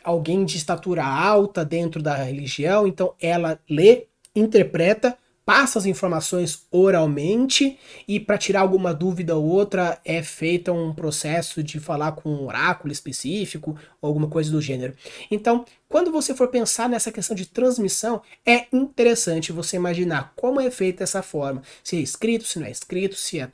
alguém 0.02 0.44
de 0.44 0.56
estatura 0.56 1.04
alta 1.04 1.64
dentro 1.64 2.02
da 2.02 2.14
religião, 2.14 2.86
então 2.86 3.14
ela 3.20 3.58
lê, 3.68 4.06
interpreta, 4.34 5.16
passa 5.44 5.80
as 5.80 5.86
informações 5.86 6.66
oralmente 6.70 7.76
e 8.06 8.20
para 8.20 8.38
tirar 8.38 8.60
alguma 8.60 8.94
dúvida 8.94 9.34
ou 9.36 9.44
outra 9.44 10.00
é 10.04 10.22
feito 10.22 10.72
um 10.72 10.94
processo 10.94 11.60
de 11.60 11.80
falar 11.80 12.12
com 12.12 12.30
um 12.30 12.46
oráculo 12.46 12.92
específico 12.92 13.76
ou 14.00 14.08
alguma 14.08 14.28
coisa 14.28 14.48
do 14.50 14.62
gênero. 14.62 14.94
Então, 15.28 15.64
quando 15.88 16.12
você 16.12 16.34
for 16.36 16.48
pensar 16.48 16.88
nessa 16.88 17.10
questão 17.10 17.34
de 17.34 17.46
transmissão, 17.46 18.22
é 18.46 18.66
interessante 18.72 19.50
você 19.50 19.74
imaginar 19.74 20.32
como 20.36 20.60
é 20.60 20.70
feita 20.70 21.02
essa 21.02 21.20
forma, 21.20 21.62
se 21.82 21.96
é 21.96 22.00
escrito, 22.00 22.44
se 22.44 22.60
não 22.60 22.66
é 22.66 22.70
escrito, 22.70 23.16
se 23.16 23.40
é 23.40 23.50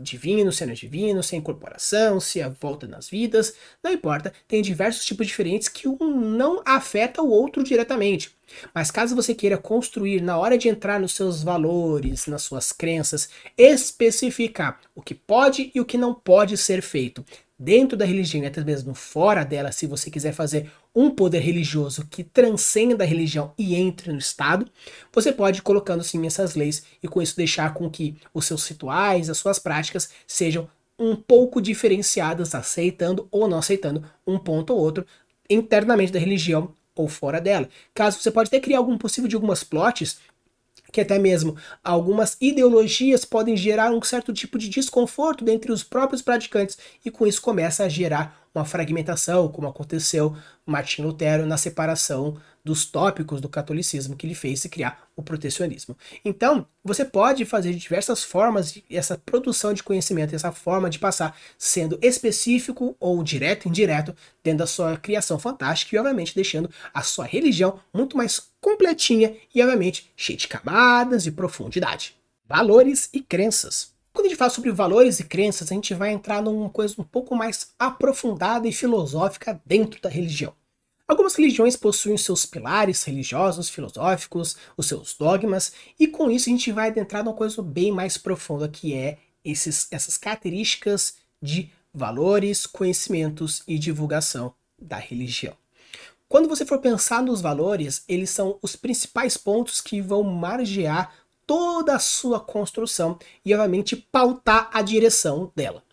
divino, 0.00 0.50
se 0.50 0.64
não 0.66 0.72
é 0.72 0.76
divino, 0.76 1.22
se 1.22 1.34
é 1.34 1.38
incorporação, 1.38 2.18
se 2.18 2.40
é 2.40 2.48
volta 2.48 2.86
nas 2.86 3.08
vidas, 3.08 3.54
não 3.82 3.92
importa, 3.92 4.32
tem 4.48 4.60
diversos 4.60 5.04
tipos 5.04 5.26
diferentes 5.26 5.68
que 5.68 5.86
um 5.86 6.20
não 6.20 6.62
afeta 6.64 7.22
o 7.22 7.30
outro 7.30 7.62
diretamente. 7.62 8.34
Mas 8.74 8.90
caso 8.90 9.14
você 9.14 9.34
queira 9.34 9.56
construir 9.56 10.20
na 10.20 10.36
hora 10.36 10.58
de 10.58 10.68
entrar 10.68 11.00
nos 11.00 11.14
seus 11.14 11.42
valores, 11.42 12.26
nas 12.26 12.42
suas 12.42 12.72
crenças, 12.72 13.28
especificar 13.56 14.80
o 14.94 15.02
que 15.02 15.14
pode 15.14 15.70
e 15.74 15.80
o 15.80 15.84
que 15.84 15.96
não 15.96 16.12
pode 16.12 16.56
ser 16.56 16.82
feito, 16.82 17.24
dentro 17.64 17.96
da 17.96 18.04
religião 18.04 18.44
e 18.44 18.46
até 18.46 18.62
mesmo 18.62 18.94
fora 18.94 19.42
dela, 19.42 19.72
se 19.72 19.86
você 19.86 20.10
quiser 20.10 20.32
fazer 20.32 20.70
um 20.94 21.10
poder 21.10 21.40
religioso 21.40 22.06
que 22.10 22.22
transcenda 22.22 23.02
a 23.02 23.06
religião 23.06 23.52
e 23.56 23.74
entre 23.74 24.12
no 24.12 24.18
Estado, 24.18 24.70
você 25.12 25.32
pode 25.32 25.58
ir 25.58 25.62
colocando 25.62 26.04
sim 26.04 26.24
essas 26.26 26.54
leis 26.54 26.84
e 27.02 27.08
com 27.08 27.22
isso 27.22 27.36
deixar 27.36 27.72
com 27.72 27.90
que 27.90 28.16
os 28.34 28.44
seus 28.44 28.68
rituais, 28.68 29.30
as 29.30 29.38
suas 29.38 29.58
práticas 29.58 30.10
sejam 30.26 30.68
um 30.98 31.16
pouco 31.16 31.60
diferenciadas, 31.60 32.54
aceitando 32.54 33.26
ou 33.30 33.48
não 33.48 33.58
aceitando 33.58 34.04
um 34.26 34.38
ponto 34.38 34.72
ou 34.74 34.78
outro 34.78 35.06
internamente 35.48 36.12
da 36.12 36.18
religião 36.18 36.72
ou 36.94 37.08
fora 37.08 37.40
dela. 37.40 37.68
Caso 37.92 38.20
você 38.20 38.30
pode 38.30 38.48
até 38.48 38.60
criar 38.60 38.78
algum 38.78 38.96
possível 38.96 39.28
de 39.28 39.34
algumas 39.34 39.64
plots 39.64 40.18
que 40.94 41.00
até 41.00 41.18
mesmo 41.18 41.56
algumas 41.82 42.36
ideologias 42.40 43.24
podem 43.24 43.56
gerar 43.56 43.90
um 43.90 44.00
certo 44.00 44.32
tipo 44.32 44.56
de 44.56 44.68
desconforto 44.68 45.44
dentre 45.44 45.72
os 45.72 45.82
próprios 45.82 46.22
praticantes 46.22 46.78
e 47.04 47.10
com 47.10 47.26
isso 47.26 47.42
começa 47.42 47.82
a 47.82 47.88
gerar 47.88 48.46
uma 48.54 48.64
fragmentação, 48.64 49.48
como 49.48 49.66
aconteceu 49.66 50.36
Martin 50.64 51.02
Lutero 51.02 51.46
na 51.46 51.56
separação 51.56 52.36
dos 52.64 52.86
tópicos 52.86 53.40
do 53.40 53.48
catolicismo 53.48 54.16
que 54.16 54.26
ele 54.26 54.34
fez 54.34 54.60
se 54.60 54.70
criar 54.70 55.06
o 55.14 55.22
protecionismo. 55.22 55.96
Então, 56.24 56.66
você 56.82 57.04
pode 57.04 57.44
fazer 57.44 57.72
de 57.72 57.78
diversas 57.78 58.24
formas 58.24 58.78
essa 58.90 59.18
produção 59.18 59.74
de 59.74 59.82
conhecimento, 59.82 60.34
essa 60.34 60.50
forma 60.50 60.88
de 60.88 60.98
passar, 60.98 61.36
sendo 61.58 61.98
específico 62.00 62.96
ou 62.98 63.22
direto, 63.22 63.68
indireto, 63.68 64.16
dentro 64.42 64.60
da 64.60 64.66
sua 64.66 64.96
criação 64.96 65.38
fantástica 65.38 65.94
e, 65.94 65.98
obviamente, 65.98 66.34
deixando 66.34 66.70
a 66.92 67.02
sua 67.02 67.26
religião 67.26 67.78
muito 67.92 68.16
mais 68.16 68.40
completinha 68.60 69.36
e, 69.54 69.62
obviamente, 69.62 70.10
cheia 70.16 70.38
de 70.38 70.48
camadas 70.48 71.26
e 71.26 71.30
profundidade. 71.30 72.16
Valores 72.48 73.10
e 73.12 73.20
crenças. 73.20 73.92
Quando 74.12 74.26
a 74.26 74.28
gente 74.28 74.38
fala 74.38 74.50
sobre 74.50 74.70
valores 74.70 75.20
e 75.20 75.24
crenças, 75.24 75.70
a 75.70 75.74
gente 75.74 75.92
vai 75.92 76.12
entrar 76.12 76.40
numa 76.40 76.70
coisa 76.70 76.94
um 76.98 77.04
pouco 77.04 77.34
mais 77.34 77.74
aprofundada 77.78 78.66
e 78.66 78.72
filosófica 78.72 79.60
dentro 79.66 80.00
da 80.00 80.08
religião. 80.08 80.54
Algumas 81.06 81.34
religiões 81.34 81.76
possuem 81.76 82.16
seus 82.16 82.46
pilares 82.46 83.04
religiosos, 83.04 83.68
filosóficos, 83.68 84.56
os 84.74 84.86
seus 84.86 85.14
dogmas, 85.14 85.72
e 86.00 86.08
com 86.08 86.30
isso 86.30 86.48
a 86.48 86.52
gente 86.52 86.72
vai 86.72 86.88
adentrar 86.88 87.22
numa 87.22 87.36
coisa 87.36 87.62
bem 87.62 87.92
mais 87.92 88.16
profunda, 88.16 88.66
que 88.68 88.94
é 88.94 89.18
esses, 89.44 89.86
essas 89.90 90.16
características 90.16 91.16
de 91.42 91.70
valores, 91.92 92.64
conhecimentos 92.64 93.62
e 93.68 93.78
divulgação 93.78 94.54
da 94.80 94.96
religião. 94.96 95.54
Quando 96.26 96.48
você 96.48 96.64
for 96.64 96.78
pensar 96.78 97.22
nos 97.22 97.42
valores, 97.42 98.02
eles 98.08 98.30
são 98.30 98.58
os 98.62 98.74
principais 98.74 99.36
pontos 99.36 99.82
que 99.82 100.00
vão 100.00 100.22
margear 100.22 101.14
toda 101.46 101.94
a 101.94 101.98
sua 101.98 102.40
construção 102.40 103.18
e, 103.44 103.52
obviamente, 103.52 103.94
pautar 103.94 104.70
a 104.72 104.80
direção 104.80 105.52
dela. 105.54 105.83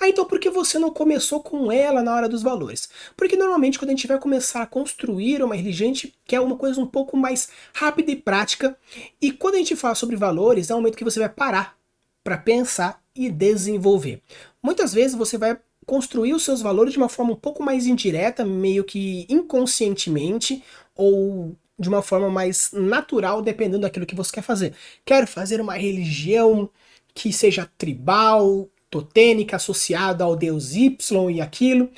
Ah, 0.00 0.08
então 0.08 0.24
por 0.24 0.38
que 0.38 0.50
você 0.50 0.78
não 0.78 0.90
começou 0.90 1.40
com 1.42 1.70
ela 1.70 2.02
na 2.02 2.14
hora 2.14 2.28
dos 2.28 2.42
valores? 2.42 2.88
Porque 3.16 3.36
normalmente 3.36 3.78
quando 3.78 3.90
a 3.90 3.94
gente 3.94 4.06
vai 4.06 4.18
começar 4.18 4.62
a 4.62 4.66
construir 4.66 5.42
uma 5.42 5.54
religião, 5.54 5.90
a 5.90 5.94
gente 5.94 6.14
quer 6.24 6.40
uma 6.40 6.56
coisa 6.56 6.80
um 6.80 6.86
pouco 6.86 7.16
mais 7.16 7.48
rápida 7.74 8.10
e 8.10 8.16
prática. 8.16 8.76
E 9.20 9.32
quando 9.32 9.54
a 9.54 9.58
gente 9.58 9.76
fala 9.76 9.94
sobre 9.94 10.16
valores, 10.16 10.70
é 10.70 10.74
o 10.74 10.76
momento 10.78 10.96
que 10.96 11.04
você 11.04 11.18
vai 11.18 11.28
parar 11.28 11.76
para 12.22 12.36
pensar 12.36 13.00
e 13.14 13.30
desenvolver. 13.30 14.22
Muitas 14.62 14.92
vezes 14.92 15.16
você 15.16 15.38
vai 15.38 15.58
construir 15.86 16.34
os 16.34 16.44
seus 16.44 16.60
valores 16.60 16.92
de 16.92 16.98
uma 16.98 17.08
forma 17.08 17.32
um 17.32 17.36
pouco 17.36 17.62
mais 17.62 17.86
indireta, 17.86 18.44
meio 18.44 18.84
que 18.84 19.26
inconscientemente, 19.28 20.62
ou 20.94 21.56
de 21.78 21.88
uma 21.88 22.02
forma 22.02 22.28
mais 22.28 22.70
natural, 22.72 23.40
dependendo 23.40 23.80
daquilo 23.80 24.06
que 24.06 24.14
você 24.14 24.30
quer 24.30 24.42
fazer. 24.42 24.74
Quero 25.04 25.26
fazer 25.26 25.60
uma 25.60 25.74
religião 25.74 26.68
que 27.14 27.32
seja 27.32 27.68
tribal, 27.78 28.68
totênica, 28.90 29.56
associada 29.56 30.24
ao 30.24 30.36
deus 30.36 30.74
Y 30.74 31.30
e 31.30 31.40
aquilo. 31.40 31.88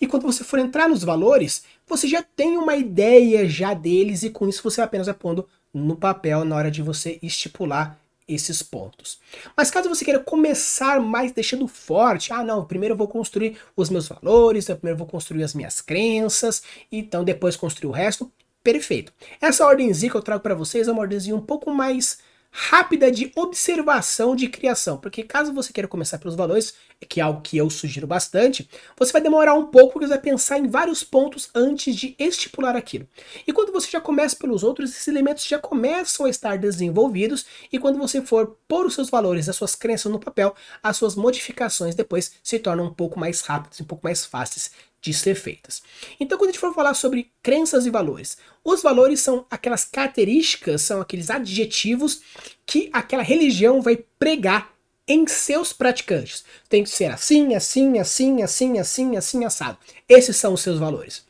E 0.00 0.06
quando 0.06 0.22
você 0.22 0.42
for 0.42 0.58
entrar 0.58 0.88
nos 0.88 1.04
valores, 1.04 1.64
você 1.86 2.08
já 2.08 2.22
tem 2.22 2.58
uma 2.58 2.76
ideia 2.76 3.48
já 3.48 3.74
deles 3.74 4.22
e 4.22 4.30
com 4.30 4.48
isso 4.48 4.62
você 4.62 4.80
apenas 4.80 5.06
vai 5.06 5.14
pondo 5.14 5.46
no 5.72 5.96
papel 5.96 6.44
na 6.44 6.56
hora 6.56 6.70
de 6.70 6.82
você 6.82 7.18
estipular 7.22 7.98
esses 8.26 8.62
pontos. 8.62 9.18
Mas 9.56 9.70
caso 9.70 9.88
você 9.88 10.04
queira 10.04 10.20
começar 10.20 11.00
mais 11.00 11.32
deixando 11.32 11.66
forte, 11.66 12.32
ah 12.32 12.44
não, 12.44 12.64
primeiro 12.64 12.94
eu 12.94 12.98
vou 12.98 13.08
construir 13.08 13.56
os 13.76 13.90
meus 13.90 14.08
valores, 14.08 14.66
primeiro 14.66 14.94
eu 14.94 14.98
vou 14.98 15.06
construir 15.06 15.42
as 15.42 15.54
minhas 15.54 15.80
crenças, 15.80 16.62
então 16.90 17.24
depois 17.24 17.56
construir 17.56 17.88
o 17.88 17.92
resto, 17.92 18.30
perfeito. 18.62 19.12
Essa 19.40 19.66
ordemzinha 19.66 20.10
que 20.10 20.16
eu 20.16 20.22
trago 20.22 20.42
para 20.42 20.54
vocês 20.54 20.86
é 20.86 20.92
uma 20.92 21.00
ordemzinha 21.02 21.34
um 21.34 21.40
pouco 21.40 21.72
mais 21.72 22.18
rápida 22.50 23.10
de 23.10 23.30
observação 23.36 24.34
de 24.34 24.48
criação, 24.48 24.98
porque 24.98 25.22
caso 25.22 25.52
você 25.52 25.72
queira 25.72 25.86
começar 25.86 26.18
pelos 26.18 26.34
valores, 26.34 26.74
que 27.08 27.20
é 27.20 27.22
algo 27.22 27.40
que 27.40 27.56
eu 27.56 27.70
sugiro 27.70 28.06
bastante, 28.06 28.68
você 28.98 29.12
vai 29.12 29.22
demorar 29.22 29.54
um 29.54 29.66
pouco 29.66 29.92
porque 29.92 30.06
você 30.06 30.14
vai 30.14 30.20
pensar 30.22 30.58
em 30.58 30.68
vários 30.68 31.04
pontos 31.04 31.48
antes 31.54 31.94
de 31.94 32.14
estipular 32.18 32.76
aquilo. 32.76 33.08
E 33.46 33.52
quando 33.52 33.72
você 33.72 33.88
já 33.90 34.00
começa 34.00 34.36
pelos 34.36 34.62
outros, 34.64 34.90
esses 34.90 35.06
elementos 35.08 35.46
já 35.46 35.58
começam 35.58 36.26
a 36.26 36.30
estar 36.30 36.58
desenvolvidos 36.58 37.46
e 37.72 37.78
quando 37.78 37.98
você 37.98 38.20
for 38.20 38.58
pôr 38.66 38.84
os 38.84 38.94
seus 38.94 39.08
valores, 39.08 39.48
as 39.48 39.56
suas 39.56 39.74
crenças 39.74 40.10
no 40.10 40.18
papel, 40.18 40.54
as 40.82 40.96
suas 40.96 41.14
modificações 41.14 41.94
depois 41.94 42.32
se 42.42 42.58
tornam 42.58 42.86
um 42.86 42.94
pouco 42.94 43.18
mais 43.18 43.40
rápidas, 43.42 43.80
um 43.80 43.84
pouco 43.84 44.04
mais 44.04 44.24
fáceis 44.24 44.70
de 45.00 45.14
ser 45.14 45.34
feitas. 45.34 45.82
Então, 46.18 46.36
quando 46.36 46.50
a 46.50 46.52
gente 46.52 46.60
for 46.60 46.74
falar 46.74 46.94
sobre 46.94 47.30
crenças 47.42 47.86
e 47.86 47.90
valores, 47.90 48.36
os 48.64 48.82
valores 48.82 49.20
são 49.20 49.46
aquelas 49.50 49.84
características, 49.84 50.82
são 50.82 51.00
aqueles 51.00 51.30
adjetivos 51.30 52.20
que 52.66 52.90
aquela 52.92 53.22
religião 53.22 53.80
vai 53.80 54.04
pregar 54.18 54.72
em 55.08 55.26
seus 55.26 55.72
praticantes. 55.72 56.44
Tem 56.68 56.84
que 56.84 56.90
ser 56.90 57.06
assim, 57.06 57.54
assim, 57.54 57.98
assim, 57.98 58.42
assim, 58.42 58.78
assim, 58.78 59.16
assim, 59.16 59.44
assado. 59.44 59.78
Esses 60.08 60.36
são 60.36 60.52
os 60.52 60.60
seus 60.60 60.78
valores. 60.78 61.24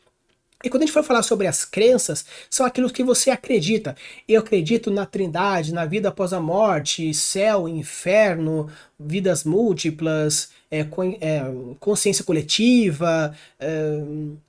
E 0.63 0.69
quando 0.69 0.83
a 0.83 0.85
gente 0.85 0.93
for 0.93 1.03
falar 1.03 1.23
sobre 1.23 1.47
as 1.47 1.65
crenças, 1.65 2.23
são 2.49 2.65
aquilo 2.65 2.91
que 2.91 3.03
você 3.03 3.31
acredita. 3.31 3.95
Eu 4.27 4.41
acredito 4.41 4.91
na 4.91 5.05
trindade, 5.05 5.73
na 5.73 5.85
vida 5.85 6.09
após 6.09 6.33
a 6.33 6.39
morte, 6.39 7.13
céu, 7.13 7.67
inferno, 7.67 8.69
vidas 9.05 9.43
múltiplas, 9.43 10.49
é, 10.69 10.79
é, 10.79 11.41
consciência 11.79 12.23
coletiva, 12.23 13.35
é, 13.59 13.93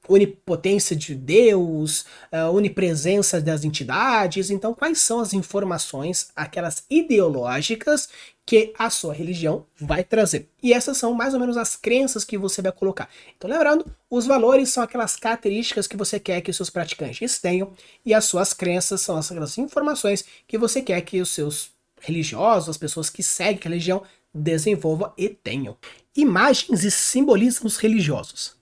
onipotência 0.08 0.94
de 0.94 1.14
Deus, 1.14 2.06
é, 2.30 2.44
onipresença 2.44 3.40
das 3.40 3.64
entidades. 3.64 4.50
Então, 4.50 4.72
quais 4.72 5.00
são 5.00 5.20
as 5.20 5.32
informações, 5.32 6.30
aquelas 6.36 6.84
ideológicas, 6.88 8.08
que 8.44 8.72
a 8.78 8.90
sua 8.90 9.14
religião 9.14 9.66
vai 9.76 10.04
trazer? 10.04 10.48
E 10.62 10.72
essas 10.72 10.96
são 10.96 11.12
mais 11.12 11.34
ou 11.34 11.40
menos 11.40 11.56
as 11.56 11.74
crenças 11.74 12.24
que 12.24 12.38
você 12.38 12.62
vai 12.62 12.72
colocar. 12.72 13.08
Então, 13.36 13.50
lembrando, 13.50 13.84
os 14.08 14.26
valores 14.26 14.70
são 14.70 14.82
aquelas 14.82 15.16
características 15.16 15.86
que 15.86 15.96
você 15.96 16.20
quer 16.20 16.40
que 16.40 16.50
os 16.50 16.56
seus 16.56 16.70
praticantes 16.70 17.40
tenham, 17.40 17.72
e 18.06 18.14
as 18.14 18.24
suas 18.24 18.52
crenças 18.52 19.00
são 19.00 19.18
aquelas 19.18 19.58
informações 19.58 20.24
que 20.46 20.56
você 20.56 20.80
quer 20.82 21.00
que 21.00 21.20
os 21.20 21.30
seus 21.30 21.72
religiosos, 22.00 22.68
as 22.68 22.76
pessoas 22.76 23.08
que 23.08 23.22
seguem 23.22 23.60
a 23.60 23.68
religião, 23.68 24.02
desenvolvam 24.34 25.12
e 25.16 25.28
tenham 25.28 25.76
imagens 26.16 26.84
e 26.84 26.90
simbolismos 26.90 27.76
religiosos. 27.76 28.56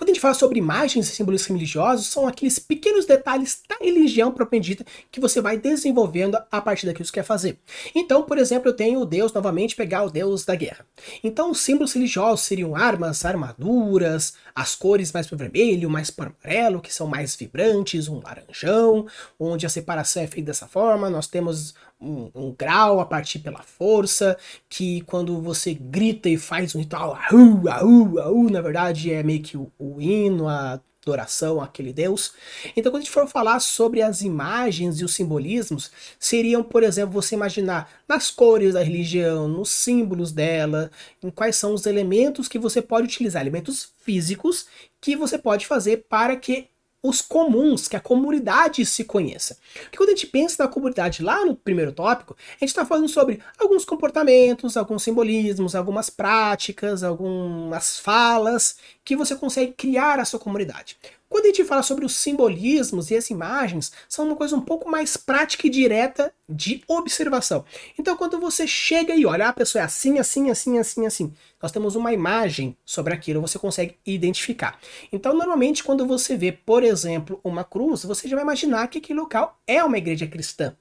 Quando 0.00 0.08
a 0.08 0.12
gente 0.14 0.22
fala 0.22 0.32
sobre 0.32 0.58
imagens 0.58 1.10
e 1.10 1.14
simbolismos 1.14 1.48
religiosos, 1.48 2.06
são 2.06 2.26
aqueles 2.26 2.58
pequenos 2.58 3.04
detalhes 3.04 3.60
da 3.68 3.76
religião 3.84 4.32
propriamente 4.32 4.70
dita 4.70 4.86
que 5.12 5.20
você 5.20 5.42
vai 5.42 5.58
desenvolvendo 5.58 6.38
a 6.50 6.58
partir 6.58 6.86
daquilo 6.86 7.04
que 7.04 7.10
você 7.10 7.16
quer 7.16 7.22
fazer. 7.22 7.58
Então, 7.94 8.22
por 8.22 8.38
exemplo, 8.38 8.70
eu 8.70 8.72
tenho 8.72 9.00
o 9.00 9.04
Deus, 9.04 9.30
novamente, 9.30 9.76
pegar 9.76 10.02
o 10.04 10.10
Deus 10.10 10.42
da 10.42 10.54
guerra. 10.54 10.86
Então, 11.22 11.50
os 11.50 11.60
símbolos 11.60 11.92
religiosos 11.92 12.46
seriam 12.46 12.74
armas, 12.74 13.26
armaduras, 13.26 14.32
as 14.54 14.74
cores 14.74 15.12
mais 15.12 15.26
para 15.26 15.36
vermelho, 15.36 15.90
mais 15.90 16.10
para 16.10 16.32
amarelo, 16.42 16.80
que 16.80 16.94
são 16.94 17.06
mais 17.06 17.36
vibrantes, 17.36 18.08
um 18.08 18.22
laranjão, 18.24 19.06
onde 19.38 19.66
a 19.66 19.68
separação 19.68 20.22
é 20.22 20.26
feita 20.26 20.46
dessa 20.46 20.66
forma. 20.66 21.10
Nós 21.10 21.26
temos 21.26 21.74
um, 22.00 22.30
um, 22.34 22.54
grau 22.56 23.00
a 23.00 23.04
partir 23.04 23.40
pela 23.40 23.62
força, 23.62 24.36
que 24.68 25.02
quando 25.02 25.40
você 25.42 25.74
grita 25.74 26.28
e 26.28 26.38
faz 26.38 26.74
um 26.74 26.78
ritual, 26.78 27.18
aú, 27.30 27.68
aú, 27.68 28.18
aú, 28.18 28.50
na 28.50 28.62
verdade 28.62 29.12
é 29.12 29.22
meio 29.22 29.42
que 29.42 29.56
o, 29.56 29.70
o 29.78 29.89
hino, 29.98 30.46
a 30.46 30.78
adoração 31.02 31.60
àquele 31.60 31.92
Deus. 31.92 32.34
Então, 32.76 32.92
quando 32.92 33.02
a 33.02 33.04
gente 33.04 33.10
for 33.10 33.26
falar 33.26 33.58
sobre 33.60 34.02
as 34.02 34.20
imagens 34.20 35.00
e 35.00 35.04
os 35.04 35.14
simbolismos, 35.14 35.90
seriam, 36.18 36.62
por 36.62 36.82
exemplo, 36.82 37.12
você 37.12 37.34
imaginar 37.34 37.90
nas 38.06 38.30
cores 38.30 38.74
da 38.74 38.82
religião, 38.82 39.48
nos 39.48 39.70
símbolos 39.70 40.30
dela, 40.30 40.90
em 41.22 41.30
quais 41.30 41.56
são 41.56 41.72
os 41.72 41.86
elementos 41.86 42.48
que 42.48 42.58
você 42.58 42.82
pode 42.82 43.06
utilizar, 43.06 43.42
elementos 43.42 43.92
físicos 44.02 44.66
que 45.00 45.16
você 45.16 45.38
pode 45.38 45.66
fazer 45.66 46.04
para 46.08 46.36
que 46.36 46.68
os 47.02 47.22
comuns, 47.22 47.88
que 47.88 47.96
a 47.96 48.00
comunidade 48.00 48.84
se 48.84 49.04
conheça. 49.04 49.56
Porque 49.84 49.96
quando 49.96 50.10
a 50.10 50.14
gente 50.14 50.26
pensa 50.26 50.62
na 50.62 50.68
comunidade 50.68 51.22
lá 51.22 51.44
no 51.44 51.56
primeiro 51.56 51.92
tópico, 51.92 52.36
a 52.38 52.58
gente 52.60 52.68
está 52.68 52.84
falando 52.84 53.08
sobre 53.08 53.40
alguns 53.58 53.84
comportamentos, 53.84 54.76
alguns 54.76 55.02
simbolismos, 55.02 55.74
algumas 55.74 56.10
práticas, 56.10 57.02
algumas 57.02 57.98
falas 57.98 58.76
que 59.04 59.16
você 59.16 59.34
consegue 59.34 59.72
criar 59.72 60.20
a 60.20 60.24
sua 60.24 60.38
comunidade. 60.38 60.98
Quando 61.30 61.44
a 61.44 61.48
gente 61.48 61.64
fala 61.64 61.84
sobre 61.84 62.04
os 62.04 62.16
simbolismos 62.16 63.08
e 63.12 63.16
as 63.16 63.30
imagens, 63.30 63.92
são 64.08 64.26
uma 64.26 64.34
coisa 64.34 64.56
um 64.56 64.60
pouco 64.60 64.90
mais 64.90 65.16
prática 65.16 65.68
e 65.68 65.70
direta 65.70 66.34
de 66.48 66.82
observação. 66.88 67.64
Então, 67.96 68.16
quando 68.16 68.40
você 68.40 68.66
chega 68.66 69.14
e 69.14 69.24
olha, 69.24 69.46
a 69.46 69.52
pessoa 69.52 69.80
é 69.80 69.84
assim, 69.84 70.18
assim, 70.18 70.50
assim, 70.50 70.76
assim, 70.76 71.06
assim, 71.06 71.32
nós 71.62 71.70
temos 71.70 71.94
uma 71.94 72.12
imagem 72.12 72.76
sobre 72.84 73.14
aquilo, 73.14 73.40
você 73.40 73.60
consegue 73.60 73.96
identificar. 74.04 74.80
Então, 75.12 75.32
normalmente, 75.32 75.84
quando 75.84 76.04
você 76.04 76.36
vê, 76.36 76.50
por 76.50 76.82
exemplo, 76.82 77.38
uma 77.44 77.62
cruz, 77.62 78.02
você 78.04 78.26
já 78.26 78.34
vai 78.34 78.42
imaginar 78.42 78.88
que 78.88 78.98
aquele 78.98 79.20
local 79.20 79.56
é 79.68 79.84
uma 79.84 79.98
igreja 79.98 80.26
cristã. 80.26 80.74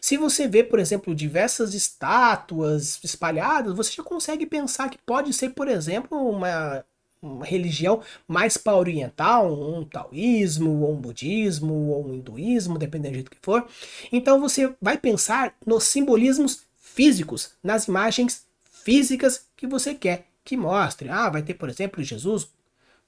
Se 0.00 0.16
você 0.16 0.48
vê, 0.48 0.64
por 0.64 0.80
exemplo, 0.80 1.14
diversas 1.14 1.74
estátuas 1.74 2.98
espalhadas, 3.04 3.74
você 3.74 3.92
já 3.92 4.02
consegue 4.02 4.46
pensar 4.46 4.90
que 4.90 4.98
pode 5.06 5.32
ser, 5.32 5.50
por 5.50 5.68
exemplo, 5.68 6.18
uma 6.28 6.84
uma 7.22 7.46
religião 7.46 8.02
mais 8.26 8.56
para 8.56 8.76
oriental, 8.76 9.52
um 9.52 9.84
taoísmo, 9.84 10.82
ou 10.82 10.92
um 10.92 11.00
budismo, 11.00 11.90
ou 11.90 12.08
um 12.08 12.14
hinduísmo, 12.14 12.78
dependendo 12.78 13.22
do 13.22 13.30
que 13.30 13.38
for. 13.40 13.66
Então 14.10 14.40
você 14.40 14.74
vai 14.80 14.98
pensar 14.98 15.54
nos 15.64 15.84
simbolismos 15.84 16.64
físicos, 16.76 17.52
nas 17.62 17.86
imagens 17.86 18.44
físicas 18.64 19.46
que 19.56 19.66
você 19.66 19.94
quer 19.94 20.26
que 20.44 20.56
mostre. 20.56 21.08
Ah, 21.08 21.30
vai 21.30 21.42
ter, 21.42 21.54
por 21.54 21.68
exemplo, 21.68 22.02
Jesus 22.02 22.48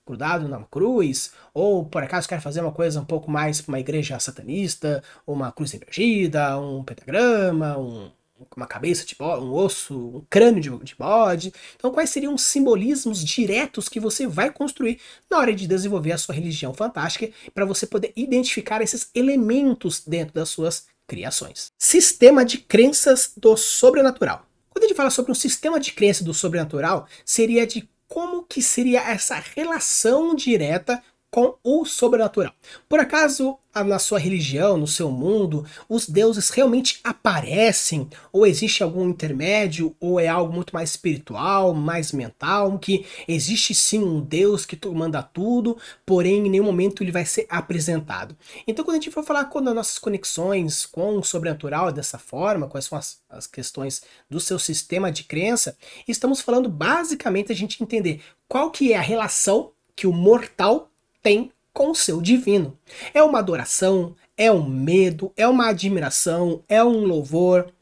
grudado 0.06 0.46
na 0.46 0.62
cruz, 0.64 1.32
ou 1.52 1.86
por 1.86 2.02
acaso 2.02 2.28
quer 2.28 2.40
fazer 2.40 2.60
uma 2.60 2.72
coisa 2.72 3.00
um 3.00 3.04
pouco 3.04 3.30
mais 3.30 3.60
para 3.60 3.72
uma 3.72 3.80
igreja 3.80 4.18
satanista, 4.18 5.02
uma 5.26 5.50
cruz 5.50 5.72
invertida, 5.72 6.58
um 6.60 6.84
pentagrama, 6.84 7.78
um 7.78 8.10
uma 8.56 8.66
cabeça 8.66 9.04
de 9.04 9.14
bode, 9.14 9.44
um 9.44 9.52
osso, 9.52 9.94
um 9.94 10.26
crânio 10.28 10.60
de, 10.60 10.84
de 10.84 10.94
bode. 10.94 11.52
Então, 11.76 11.92
quais 11.92 12.10
seriam 12.10 12.34
os 12.34 12.42
simbolismos 12.42 13.24
diretos 13.24 13.88
que 13.88 14.00
você 14.00 14.26
vai 14.26 14.50
construir 14.50 15.00
na 15.30 15.38
hora 15.38 15.54
de 15.54 15.66
desenvolver 15.66 16.12
a 16.12 16.18
sua 16.18 16.34
religião 16.34 16.74
fantástica 16.74 17.30
para 17.52 17.64
você 17.64 17.86
poder 17.86 18.12
identificar 18.16 18.82
esses 18.82 19.08
elementos 19.14 20.02
dentro 20.04 20.34
das 20.34 20.48
suas 20.48 20.86
criações? 21.06 21.72
Sistema 21.78 22.44
de 22.44 22.58
crenças 22.58 23.32
do 23.36 23.56
sobrenatural. 23.56 24.46
Quando 24.70 24.84
a 24.84 24.88
gente 24.88 24.96
fala 24.96 25.10
sobre 25.10 25.30
um 25.30 25.36
sistema 25.36 25.78
de 25.78 25.92
crença 25.92 26.24
do 26.24 26.34
sobrenatural, 26.34 27.06
seria 27.24 27.66
de 27.66 27.88
como 28.08 28.42
que 28.42 28.60
seria 28.60 29.00
essa 29.00 29.36
relação 29.36 30.34
direta 30.34 31.02
com 31.34 31.56
o 31.64 31.84
sobrenatural. 31.84 32.52
Por 32.88 33.00
acaso, 33.00 33.58
na 33.74 33.98
sua 33.98 34.20
religião, 34.20 34.76
no 34.76 34.86
seu 34.86 35.10
mundo, 35.10 35.66
os 35.88 36.08
deuses 36.08 36.48
realmente 36.48 37.00
aparecem? 37.02 38.08
Ou 38.32 38.46
existe 38.46 38.84
algum 38.84 39.08
intermédio? 39.08 39.96
Ou 39.98 40.20
é 40.20 40.28
algo 40.28 40.52
muito 40.52 40.72
mais 40.72 40.90
espiritual, 40.90 41.74
mais 41.74 42.12
mental? 42.12 42.78
Que 42.78 43.04
existe 43.26 43.74
sim 43.74 43.98
um 43.98 44.20
Deus 44.20 44.64
que 44.64 44.78
manda 44.90 45.24
tudo, 45.24 45.76
porém 46.06 46.46
em 46.46 46.50
nenhum 46.50 46.62
momento 46.62 47.02
ele 47.02 47.10
vai 47.10 47.24
ser 47.24 47.48
apresentado. 47.50 48.36
Então, 48.64 48.84
quando 48.84 48.98
a 48.98 49.00
gente 49.00 49.10
for 49.10 49.24
falar 49.24 49.46
com 49.46 49.58
as 49.58 49.74
nossas 49.74 49.98
conexões 49.98 50.86
com 50.86 51.18
o 51.18 51.24
sobrenatural 51.24 51.90
dessa 51.90 52.16
forma, 52.16 52.68
quais 52.68 52.84
são 52.84 52.96
as, 52.96 53.18
as 53.28 53.48
questões 53.48 54.02
do 54.30 54.38
seu 54.38 54.56
sistema 54.56 55.10
de 55.10 55.24
crença, 55.24 55.76
estamos 56.06 56.40
falando 56.40 56.68
basicamente 56.68 57.50
a 57.50 57.56
gente 57.56 57.82
entender 57.82 58.22
qual 58.46 58.70
que 58.70 58.92
é 58.92 58.96
a 58.96 59.02
relação 59.02 59.72
que 59.96 60.06
o 60.06 60.12
mortal 60.12 60.90
tem 61.24 61.50
com 61.72 61.90
o 61.90 61.94
seu 61.94 62.20
divino. 62.20 62.78
É 63.12 63.22
uma 63.22 63.38
adoração, 63.40 64.14
é 64.36 64.52
um 64.52 64.68
medo, 64.68 65.32
é 65.36 65.48
uma 65.48 65.68
admiração, 65.68 66.62
é 66.68 66.84
um 66.84 67.04
louvor. 67.04 67.72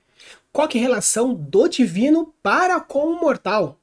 Qual 0.52 0.68
que 0.68 0.78
é 0.78 0.81
a 0.81 0.85
relação 0.85 1.35
do 1.35 1.68
divino 1.68 2.33
para 2.42 2.81
com 2.81 3.05
o 3.05 3.20
mortal? 3.20 3.78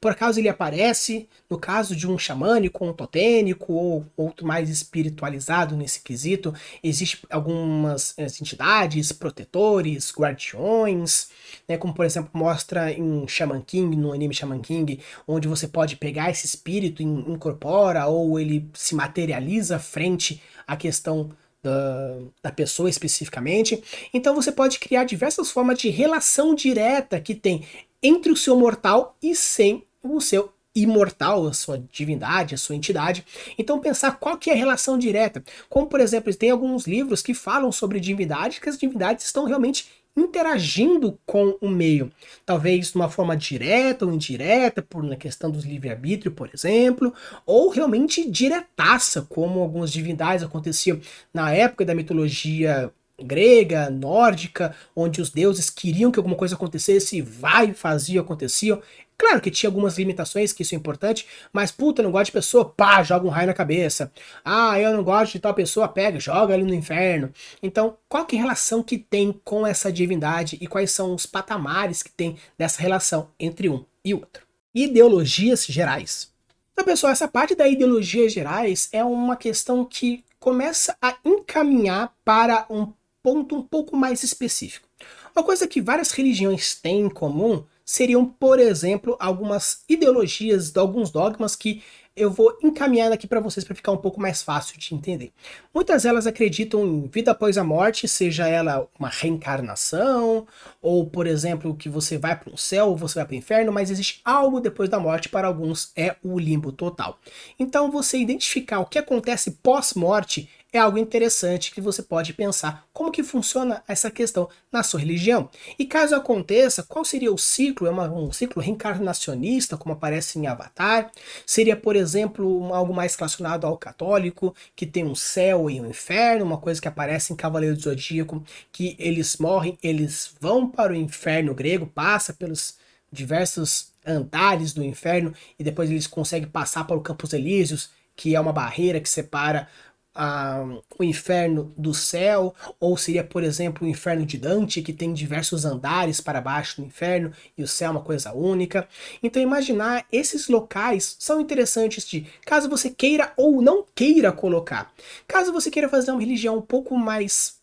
Por 0.00 0.12
acaso 0.12 0.40
ele 0.40 0.48
aparece, 0.48 1.28
no 1.48 1.58
caso 1.58 1.94
de 1.94 2.08
um 2.08 2.18
xamânico, 2.18 2.84
um 2.84 2.92
totênico 2.92 3.72
ou 3.72 4.06
outro 4.16 4.46
mais 4.46 4.68
espiritualizado 4.68 5.76
nesse 5.76 6.00
quesito, 6.00 6.54
existem 6.82 7.20
algumas 7.30 8.14
eh, 8.18 8.26
entidades, 8.26 9.12
protetores, 9.12 10.12
guardiões, 10.16 11.28
né, 11.68 11.76
como 11.76 11.94
por 11.94 12.04
exemplo 12.04 12.30
mostra 12.32 12.92
em 12.92 13.26
Shaman 13.28 13.62
King, 13.62 13.96
no 13.96 14.12
anime 14.12 14.34
Shaman 14.34 14.60
King, 14.60 15.00
onde 15.26 15.48
você 15.48 15.68
pode 15.68 15.96
pegar 15.96 16.30
esse 16.30 16.46
espírito 16.46 17.02
e 17.02 17.04
incorpora 17.04 18.06
ou 18.06 18.38
ele 18.38 18.68
se 18.74 18.94
materializa 18.94 19.78
frente 19.78 20.42
à 20.66 20.76
questão 20.76 21.30
da, 21.62 22.18
da, 22.42 22.52
pessoa 22.52 22.90
especificamente. 22.90 23.82
Então 24.12 24.34
você 24.34 24.50
pode 24.50 24.78
criar 24.78 25.04
diversas 25.04 25.50
formas 25.50 25.78
de 25.78 25.88
relação 25.88 26.54
direta 26.54 27.20
que 27.20 27.34
tem 27.34 27.64
entre 28.02 28.32
o 28.32 28.36
seu 28.36 28.58
mortal 28.58 29.16
e 29.22 29.34
sem 29.34 29.84
o 30.02 30.20
seu 30.20 30.52
imortal, 30.74 31.46
a 31.46 31.52
sua 31.52 31.78
divindade, 31.92 32.54
a 32.54 32.58
sua 32.58 32.74
entidade. 32.74 33.24
Então 33.58 33.78
pensar 33.78 34.18
qual 34.18 34.38
que 34.38 34.50
é 34.50 34.54
a 34.54 34.56
relação 34.56 34.98
direta. 34.98 35.44
Como 35.68 35.86
por 35.86 36.00
exemplo, 36.00 36.34
tem 36.34 36.50
alguns 36.50 36.86
livros 36.86 37.22
que 37.22 37.34
falam 37.34 37.70
sobre 37.70 38.00
divindades, 38.00 38.58
que 38.58 38.68
as 38.68 38.78
divindades 38.78 39.26
estão 39.26 39.44
realmente 39.44 39.86
interagindo 40.16 41.18
com 41.24 41.56
o 41.60 41.68
meio. 41.68 42.10
Talvez 42.44 42.90
de 42.90 42.96
uma 42.96 43.08
forma 43.08 43.36
direta 43.36 44.04
ou 44.04 44.12
indireta, 44.12 44.82
por 44.82 45.02
na 45.02 45.16
questão 45.16 45.50
dos 45.50 45.64
livre-arbítrio, 45.64 46.32
por 46.32 46.50
exemplo, 46.52 47.14
ou 47.46 47.70
realmente 47.70 48.28
diretaça, 48.30 49.26
como 49.28 49.60
algumas 49.60 49.90
divindades 49.90 50.44
aconteciam 50.44 51.00
na 51.32 51.52
época 51.52 51.84
da 51.84 51.94
mitologia 51.94 52.92
grega, 53.22 53.88
nórdica, 53.90 54.74
onde 54.94 55.20
os 55.20 55.30
deuses 55.30 55.70
queriam 55.70 56.10
que 56.10 56.18
alguma 56.18 56.36
coisa 56.36 56.54
acontecesse 56.54 57.20
vai, 57.20 57.72
fazia, 57.72 58.20
acontecia. 58.20 58.80
Claro 59.16 59.40
que 59.40 59.50
tinha 59.50 59.68
algumas 59.68 59.98
limitações, 59.98 60.52
que 60.52 60.62
isso 60.62 60.74
é 60.74 60.78
importante, 60.78 61.26
mas 61.52 61.70
puta, 61.70 62.02
não 62.02 62.10
gosto 62.10 62.26
de 62.26 62.32
pessoa, 62.32 62.64
pá, 62.64 63.02
joga 63.04 63.24
um 63.24 63.30
raio 63.30 63.46
na 63.46 63.54
cabeça. 63.54 64.10
Ah, 64.44 64.80
eu 64.80 64.92
não 64.92 65.04
gosto 65.04 65.32
de 65.32 65.38
tal 65.38 65.54
pessoa, 65.54 65.86
pega, 65.86 66.18
joga 66.18 66.54
ali 66.54 66.64
no 66.64 66.74
inferno. 66.74 67.32
Então, 67.62 67.96
qual 68.08 68.26
que 68.26 68.34
é 68.34 68.38
a 68.40 68.42
relação 68.42 68.82
que 68.82 68.98
tem 68.98 69.32
com 69.44 69.64
essa 69.64 69.92
divindade 69.92 70.58
e 70.60 70.66
quais 70.66 70.90
são 70.90 71.14
os 71.14 71.24
patamares 71.24 72.02
que 72.02 72.10
tem 72.10 72.36
dessa 72.58 72.82
relação 72.82 73.28
entre 73.38 73.68
um 73.68 73.84
e 74.04 74.12
outro? 74.12 74.44
Ideologias 74.74 75.66
gerais. 75.66 76.32
Então, 76.72 76.84
pessoal, 76.84 77.12
essa 77.12 77.28
parte 77.28 77.54
da 77.54 77.68
ideologias 77.68 78.32
gerais 78.32 78.88
é 78.92 79.04
uma 79.04 79.36
questão 79.36 79.84
que 79.84 80.24
começa 80.40 80.96
a 81.00 81.16
encaminhar 81.24 82.12
para 82.24 82.66
um 82.68 82.92
ponto 83.22 83.56
um 83.56 83.62
pouco 83.62 83.96
mais 83.96 84.22
específico. 84.22 84.88
Uma 85.34 85.44
coisa 85.44 85.66
que 85.66 85.80
várias 85.80 86.10
religiões 86.10 86.74
têm 86.74 87.00
em 87.00 87.10
comum 87.10 87.64
seriam, 87.84 88.24
por 88.24 88.58
exemplo, 88.58 89.16
algumas 89.18 89.82
ideologias, 89.88 90.76
alguns 90.76 91.10
dogmas 91.10 91.56
que 91.56 91.82
eu 92.14 92.30
vou 92.30 92.58
encaminhar 92.62 93.10
aqui 93.10 93.26
para 93.26 93.40
vocês 93.40 93.64
para 93.64 93.74
ficar 93.74 93.90
um 93.90 93.96
pouco 93.96 94.20
mais 94.20 94.42
fácil 94.42 94.78
de 94.78 94.94
entender. 94.94 95.32
Muitas 95.74 96.02
delas 96.02 96.26
acreditam 96.26 96.84
em 96.84 97.06
vida 97.06 97.30
após 97.30 97.56
a 97.56 97.64
morte, 97.64 98.06
seja 98.06 98.46
ela 98.46 98.86
uma 98.98 99.08
reencarnação, 99.08 100.46
ou 100.80 101.06
por 101.06 101.26
exemplo, 101.26 101.74
que 101.74 101.88
você 101.88 102.18
vai 102.18 102.38
para 102.38 102.52
o 102.52 102.58
céu 102.58 102.88
ou 102.88 102.96
você 102.96 103.14
vai 103.14 103.24
para 103.24 103.34
o 103.34 103.38
inferno, 103.38 103.72
mas 103.72 103.90
existe 103.90 104.20
algo 104.24 104.60
depois 104.60 104.90
da 104.90 105.00
morte, 105.00 105.30
para 105.30 105.48
alguns 105.48 105.90
é 105.96 106.14
o 106.22 106.38
limbo 106.38 106.70
total. 106.70 107.18
Então 107.58 107.90
você 107.90 108.18
identificar 108.18 108.80
o 108.80 108.86
que 108.86 108.98
acontece 108.98 109.52
pós-morte 109.62 110.50
é 110.72 110.78
algo 110.78 110.96
interessante 110.96 111.70
que 111.70 111.80
você 111.80 112.02
pode 112.02 112.32
pensar 112.32 112.86
como 112.92 113.12
que 113.12 113.22
funciona 113.22 113.82
essa 113.86 114.10
questão 114.10 114.48
na 114.70 114.82
sua 114.82 115.00
religião. 115.00 115.50
E 115.78 115.84
caso 115.84 116.14
aconteça, 116.14 116.82
qual 116.82 117.04
seria 117.04 117.32
o 117.32 117.36
ciclo? 117.36 117.86
É 117.86 117.90
uma, 117.90 118.10
um 118.10 118.32
ciclo 118.32 118.62
reencarnacionista, 118.62 119.76
como 119.76 119.92
aparece 119.94 120.38
em 120.38 120.46
Avatar? 120.46 121.10
Seria, 121.44 121.76
por 121.76 121.94
exemplo, 121.94 122.72
algo 122.72 122.94
mais 122.94 123.14
relacionado 123.14 123.66
ao 123.66 123.76
católico, 123.76 124.54
que 124.74 124.86
tem 124.86 125.04
um 125.04 125.14
céu 125.14 125.68
e 125.68 125.78
um 125.78 125.86
inferno, 125.86 126.46
uma 126.46 126.58
coisa 126.58 126.80
que 126.80 126.88
aparece 126.88 127.34
em 127.34 127.36
Cavaleiro 127.36 127.76
do 127.76 127.82
Zodíaco, 127.82 128.42
que 128.72 128.96
eles 128.98 129.36
morrem, 129.36 129.78
eles 129.82 130.34
vão 130.40 130.66
para 130.66 130.92
o 130.92 130.96
inferno 130.96 131.54
grego, 131.54 131.86
passa 131.86 132.32
pelos 132.32 132.76
diversos 133.12 133.92
andares 134.06 134.72
do 134.72 134.82
inferno 134.82 135.34
e 135.58 135.62
depois 135.62 135.90
eles 135.90 136.06
conseguem 136.06 136.48
passar 136.48 136.84
para 136.84 136.96
o 136.96 137.02
Campos 137.02 137.34
Elíseos, 137.34 137.90
que 138.16 138.34
é 138.34 138.40
uma 138.40 138.52
barreira 138.52 139.00
que 139.00 139.08
separa 139.08 139.68
a, 140.14 140.64
o 140.98 141.04
inferno 141.04 141.72
do 141.76 141.94
céu, 141.94 142.54
ou 142.78 142.96
seria, 142.96 143.24
por 143.24 143.42
exemplo, 143.42 143.86
o 143.86 143.90
inferno 143.90 144.26
de 144.26 144.36
Dante, 144.36 144.82
que 144.82 144.92
tem 144.92 145.12
diversos 145.12 145.64
andares 145.64 146.20
para 146.20 146.40
baixo 146.40 146.80
do 146.80 146.86
inferno 146.86 147.32
e 147.56 147.62
o 147.62 147.68
céu 147.68 147.88
é 147.88 147.90
uma 147.92 148.02
coisa 148.02 148.32
única. 148.32 148.88
Então, 149.22 149.42
imaginar 149.42 150.04
esses 150.12 150.48
locais 150.48 151.16
são 151.18 151.40
interessantes 151.40 152.06
de, 152.06 152.26
caso 152.44 152.68
você 152.68 152.90
queira 152.90 153.32
ou 153.36 153.62
não 153.62 153.84
queira 153.94 154.32
colocar. 154.32 154.92
Caso 155.26 155.52
você 155.52 155.70
queira 155.70 155.88
fazer 155.88 156.10
uma 156.10 156.20
religião 156.20 156.58
um 156.58 156.62
pouco 156.62 156.96
mais 156.96 157.61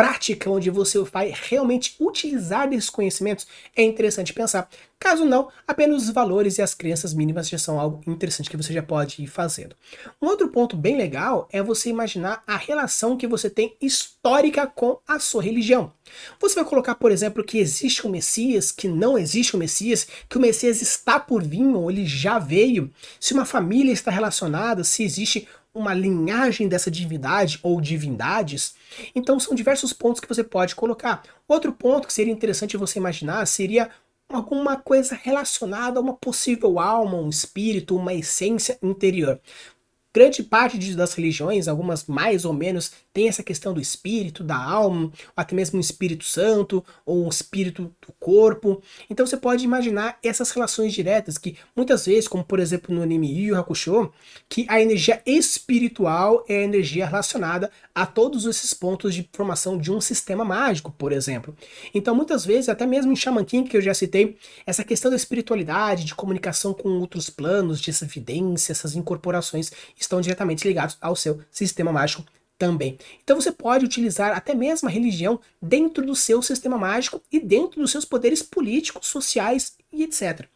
prática, 0.00 0.48
onde 0.48 0.70
você 0.70 0.98
vai 1.00 1.30
realmente 1.48 1.94
utilizar 2.00 2.66
desses 2.70 2.88
conhecimentos, 2.88 3.46
é 3.76 3.82
interessante 3.82 4.32
pensar. 4.32 4.66
Caso 4.98 5.24
não, 5.24 5.48
apenas 5.66 6.04
os 6.04 6.10
valores 6.10 6.56
e 6.56 6.62
as 6.62 6.74
crenças 6.74 7.12
mínimas 7.12 7.48
já 7.48 7.58
são 7.58 7.78
algo 7.78 8.02
interessante 8.06 8.48
que 8.48 8.56
você 8.56 8.72
já 8.72 8.82
pode 8.82 9.22
ir 9.22 9.26
fazendo. 9.26 9.74
Um 10.20 10.26
outro 10.26 10.48
ponto 10.48 10.76
bem 10.76 10.96
legal 10.96 11.48
é 11.52 11.62
você 11.62 11.88
imaginar 11.88 12.42
a 12.46 12.56
relação 12.56 13.16
que 13.16 13.26
você 13.26 13.48
tem 13.48 13.74
histórica 13.80 14.66
com 14.66 14.98
a 15.06 15.18
sua 15.18 15.42
religião. 15.42 15.92
Você 16.38 16.54
vai 16.54 16.64
colocar, 16.64 16.94
por 16.96 17.12
exemplo, 17.12 17.44
que 17.44 17.58
existe 17.58 18.06
um 18.06 18.10
Messias, 18.10 18.72
que 18.72 18.88
não 18.88 19.16
existe 19.18 19.56
um 19.56 19.58
Messias, 19.58 20.06
que 20.28 20.36
o 20.36 20.40
Messias 20.40 20.82
está 20.82 21.18
por 21.18 21.42
vir 21.42 21.60
ou 21.60 21.90
ele 21.90 22.06
já 22.06 22.38
veio, 22.38 22.90
se 23.18 23.32
uma 23.34 23.44
família 23.44 23.92
está 23.92 24.10
relacionada, 24.10 24.84
se 24.84 25.02
existe 25.02 25.46
uma 25.74 25.94
linhagem 25.94 26.68
dessa 26.68 26.90
divindade 26.90 27.58
ou 27.62 27.80
divindades. 27.80 28.74
Então 29.14 29.38
são 29.38 29.54
diversos 29.54 29.92
pontos 29.92 30.20
que 30.20 30.28
você 30.28 30.42
pode 30.42 30.74
colocar. 30.74 31.22
Outro 31.46 31.72
ponto 31.72 32.06
que 32.06 32.12
seria 32.12 32.32
interessante 32.32 32.76
você 32.76 32.98
imaginar 32.98 33.46
seria 33.46 33.90
alguma 34.28 34.76
coisa 34.76 35.14
relacionada 35.14 35.98
a 35.98 36.02
uma 36.02 36.14
possível 36.14 36.78
alma, 36.78 37.16
um 37.16 37.28
espírito, 37.28 37.96
uma 37.96 38.14
essência 38.14 38.78
interior. 38.82 39.40
Grande 40.12 40.42
parte 40.42 40.78
das 40.94 41.14
religiões, 41.14 41.68
algumas 41.68 42.04
mais 42.06 42.44
ou 42.44 42.52
menos, 42.52 42.92
tem 43.12 43.28
essa 43.28 43.42
questão 43.42 43.72
do 43.72 43.80
espírito, 43.80 44.44
da 44.44 44.56
alma, 44.56 45.04
ou 45.06 45.12
até 45.36 45.54
mesmo 45.54 45.78
um 45.78 45.80
Espírito 45.80 46.24
Santo, 46.24 46.84
ou 47.04 47.24
um 47.24 47.28
espírito 47.28 47.94
do 48.00 48.12
corpo. 48.18 48.82
Então 49.08 49.26
você 49.26 49.36
pode 49.36 49.64
imaginar 49.64 50.18
essas 50.22 50.50
relações 50.50 50.92
diretas 50.92 51.36
que 51.36 51.56
muitas 51.74 52.06
vezes, 52.06 52.28
como 52.28 52.44
por 52.44 52.60
exemplo 52.60 52.94
no 52.94 53.02
anime 53.02 53.32
Yu 53.32 53.56
Hakusho, 53.56 54.12
que 54.48 54.66
a 54.68 54.80
energia 54.80 55.22
espiritual 55.26 56.44
é 56.48 56.58
a 56.58 56.64
energia 56.64 57.06
relacionada 57.06 57.70
a 57.94 58.06
todos 58.06 58.46
esses 58.46 58.72
pontos 58.72 59.14
de 59.14 59.28
formação 59.32 59.76
de 59.76 59.92
um 59.92 60.00
sistema 60.00 60.44
mágico, 60.44 60.92
por 60.92 61.12
exemplo. 61.12 61.56
Então 61.92 62.14
muitas 62.14 62.44
vezes, 62.44 62.68
até 62.68 62.86
mesmo 62.86 63.12
em 63.12 63.16
Shaman 63.16 63.44
King, 63.44 63.68
que 63.68 63.76
eu 63.76 63.82
já 63.82 63.94
citei, 63.94 64.36
essa 64.64 64.84
questão 64.84 65.10
da 65.10 65.16
espiritualidade, 65.16 66.04
de 66.04 66.14
comunicação 66.14 66.72
com 66.72 66.88
outros 67.00 67.28
planos, 67.28 67.80
de 67.80 67.90
essa 67.90 68.04
evidência, 68.04 68.72
essas 68.72 68.94
incorporações 68.94 69.70
estão 70.02 70.20
diretamente 70.20 70.66
ligados 70.66 70.96
ao 71.00 71.14
seu 71.14 71.40
sistema 71.50 71.92
mágico 71.92 72.24
também. 72.60 72.98
Então 73.24 73.40
você 73.40 73.50
pode 73.50 73.86
utilizar 73.86 74.36
até 74.36 74.54
mesmo 74.54 74.86
a 74.86 74.92
religião 74.92 75.40
dentro 75.62 76.04
do 76.04 76.14
seu 76.14 76.42
sistema 76.42 76.76
mágico 76.76 77.22
e 77.32 77.40
dentro 77.40 77.80
dos 77.80 77.90
seus 77.90 78.04
poderes 78.04 78.42
políticos, 78.42 79.06
sociais 79.06 79.72
e 79.90 80.04
etc. 80.04 80.46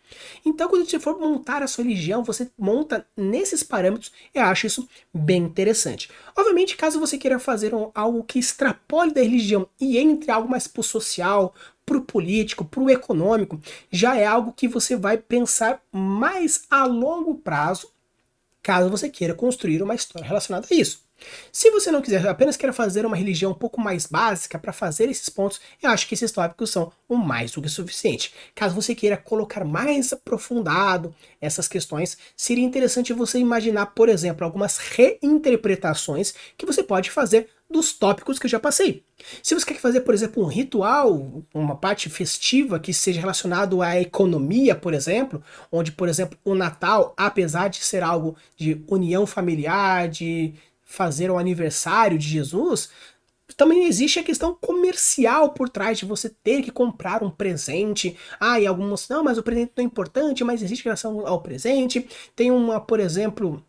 Então, 0.44 0.68
quando 0.68 0.88
você 0.88 1.00
for 1.00 1.18
montar 1.18 1.62
a 1.62 1.66
sua 1.66 1.82
religião, 1.82 2.22
você 2.22 2.48
monta 2.58 3.06
nesses 3.16 3.62
parâmetros. 3.62 4.12
Eu 4.32 4.44
acho 4.44 4.66
isso 4.66 4.88
bem 5.12 5.42
interessante. 5.42 6.10
Obviamente, 6.36 6.76
caso 6.76 7.00
você 7.00 7.18
queira 7.18 7.38
fazer 7.38 7.74
um, 7.74 7.90
algo 7.94 8.22
que 8.22 8.38
extrapole 8.38 9.12
da 9.12 9.22
religião 9.22 9.66
e 9.80 9.98
entre 9.98 10.30
algo 10.30 10.48
mais 10.48 10.68
pro 10.68 10.82
social, 10.82 11.54
pro 11.84 12.02
político, 12.02 12.64
pro 12.64 12.90
econômico, 12.90 13.60
já 13.90 14.16
é 14.16 14.24
algo 14.24 14.52
que 14.52 14.68
você 14.68 14.94
vai 14.94 15.16
pensar 15.16 15.82
mais 15.90 16.64
a 16.70 16.84
longo 16.84 17.34
prazo, 17.36 17.90
caso 18.64 18.88
você 18.88 19.10
queira 19.10 19.34
construir 19.34 19.82
uma 19.82 19.94
história 19.94 20.26
relacionada 20.26 20.66
a 20.68 20.74
isso. 20.74 21.02
Se 21.52 21.70
você 21.70 21.90
não 21.90 22.02
quiser, 22.02 22.26
apenas 22.26 22.56
quer 22.56 22.72
fazer 22.72 23.06
uma 23.06 23.16
religião 23.16 23.52
um 23.52 23.54
pouco 23.54 23.80
mais 23.80 24.06
básica 24.06 24.58
para 24.58 24.72
fazer 24.72 25.08
esses 25.08 25.28
pontos, 25.28 25.60
eu 25.82 25.90
acho 25.90 26.06
que 26.06 26.14
esses 26.14 26.32
tópicos 26.32 26.70
são 26.70 26.92
o 27.08 27.16
mais 27.16 27.52
do 27.52 27.62
que 27.62 27.68
suficiente. 27.68 28.32
Caso 28.54 28.74
você 28.74 28.94
queira 28.94 29.16
colocar 29.16 29.64
mais 29.64 30.12
aprofundado 30.12 31.14
essas 31.40 31.68
questões, 31.68 32.18
seria 32.36 32.64
interessante 32.64 33.12
você 33.12 33.38
imaginar, 33.38 33.86
por 33.86 34.08
exemplo, 34.08 34.44
algumas 34.44 34.78
reinterpretações 34.78 36.34
que 36.58 36.66
você 36.66 36.82
pode 36.82 37.10
fazer 37.10 37.48
dos 37.70 37.92
tópicos 37.92 38.38
que 38.38 38.46
eu 38.46 38.50
já 38.50 38.60
passei. 38.60 39.04
Se 39.42 39.54
você 39.54 39.66
quer 39.66 39.78
fazer, 39.78 40.00
por 40.00 40.14
exemplo, 40.14 40.42
um 40.42 40.46
ritual, 40.46 41.44
uma 41.52 41.76
parte 41.76 42.10
festiva 42.10 42.78
que 42.78 42.92
seja 42.92 43.20
relacionado 43.20 43.82
à 43.82 44.00
economia, 44.00 44.74
por 44.74 44.94
exemplo, 44.94 45.42
onde, 45.72 45.90
por 45.90 46.08
exemplo, 46.08 46.38
o 46.44 46.54
Natal, 46.54 47.14
apesar 47.16 47.68
de 47.68 47.82
ser 47.82 48.02
algo 48.02 48.36
de 48.56 48.84
união 48.86 49.26
familiar, 49.26 50.08
de 50.08 50.54
fazer 50.84 51.30
o 51.30 51.38
aniversário 51.38 52.18
de 52.18 52.28
Jesus, 52.28 52.90
também 53.56 53.86
existe 53.86 54.18
a 54.18 54.24
questão 54.24 54.54
comercial 54.54 55.50
por 55.50 55.68
trás 55.68 55.98
de 55.98 56.04
você 56.04 56.28
ter 56.28 56.62
que 56.62 56.70
comprar 56.70 57.22
um 57.22 57.30
presente. 57.30 58.16
Ah, 58.40 58.58
e 58.58 58.66
alguns, 58.66 59.08
não, 59.08 59.22
mas 59.22 59.38
o 59.38 59.42
presente 59.42 59.72
não 59.76 59.82
é 59.82 59.86
importante, 59.86 60.42
mas 60.42 60.62
existe 60.62 60.84
relação 60.84 61.26
ao 61.26 61.40
presente. 61.40 62.08
Tem 62.34 62.50
uma, 62.50 62.80
por 62.80 63.00
exemplo, 63.00 63.64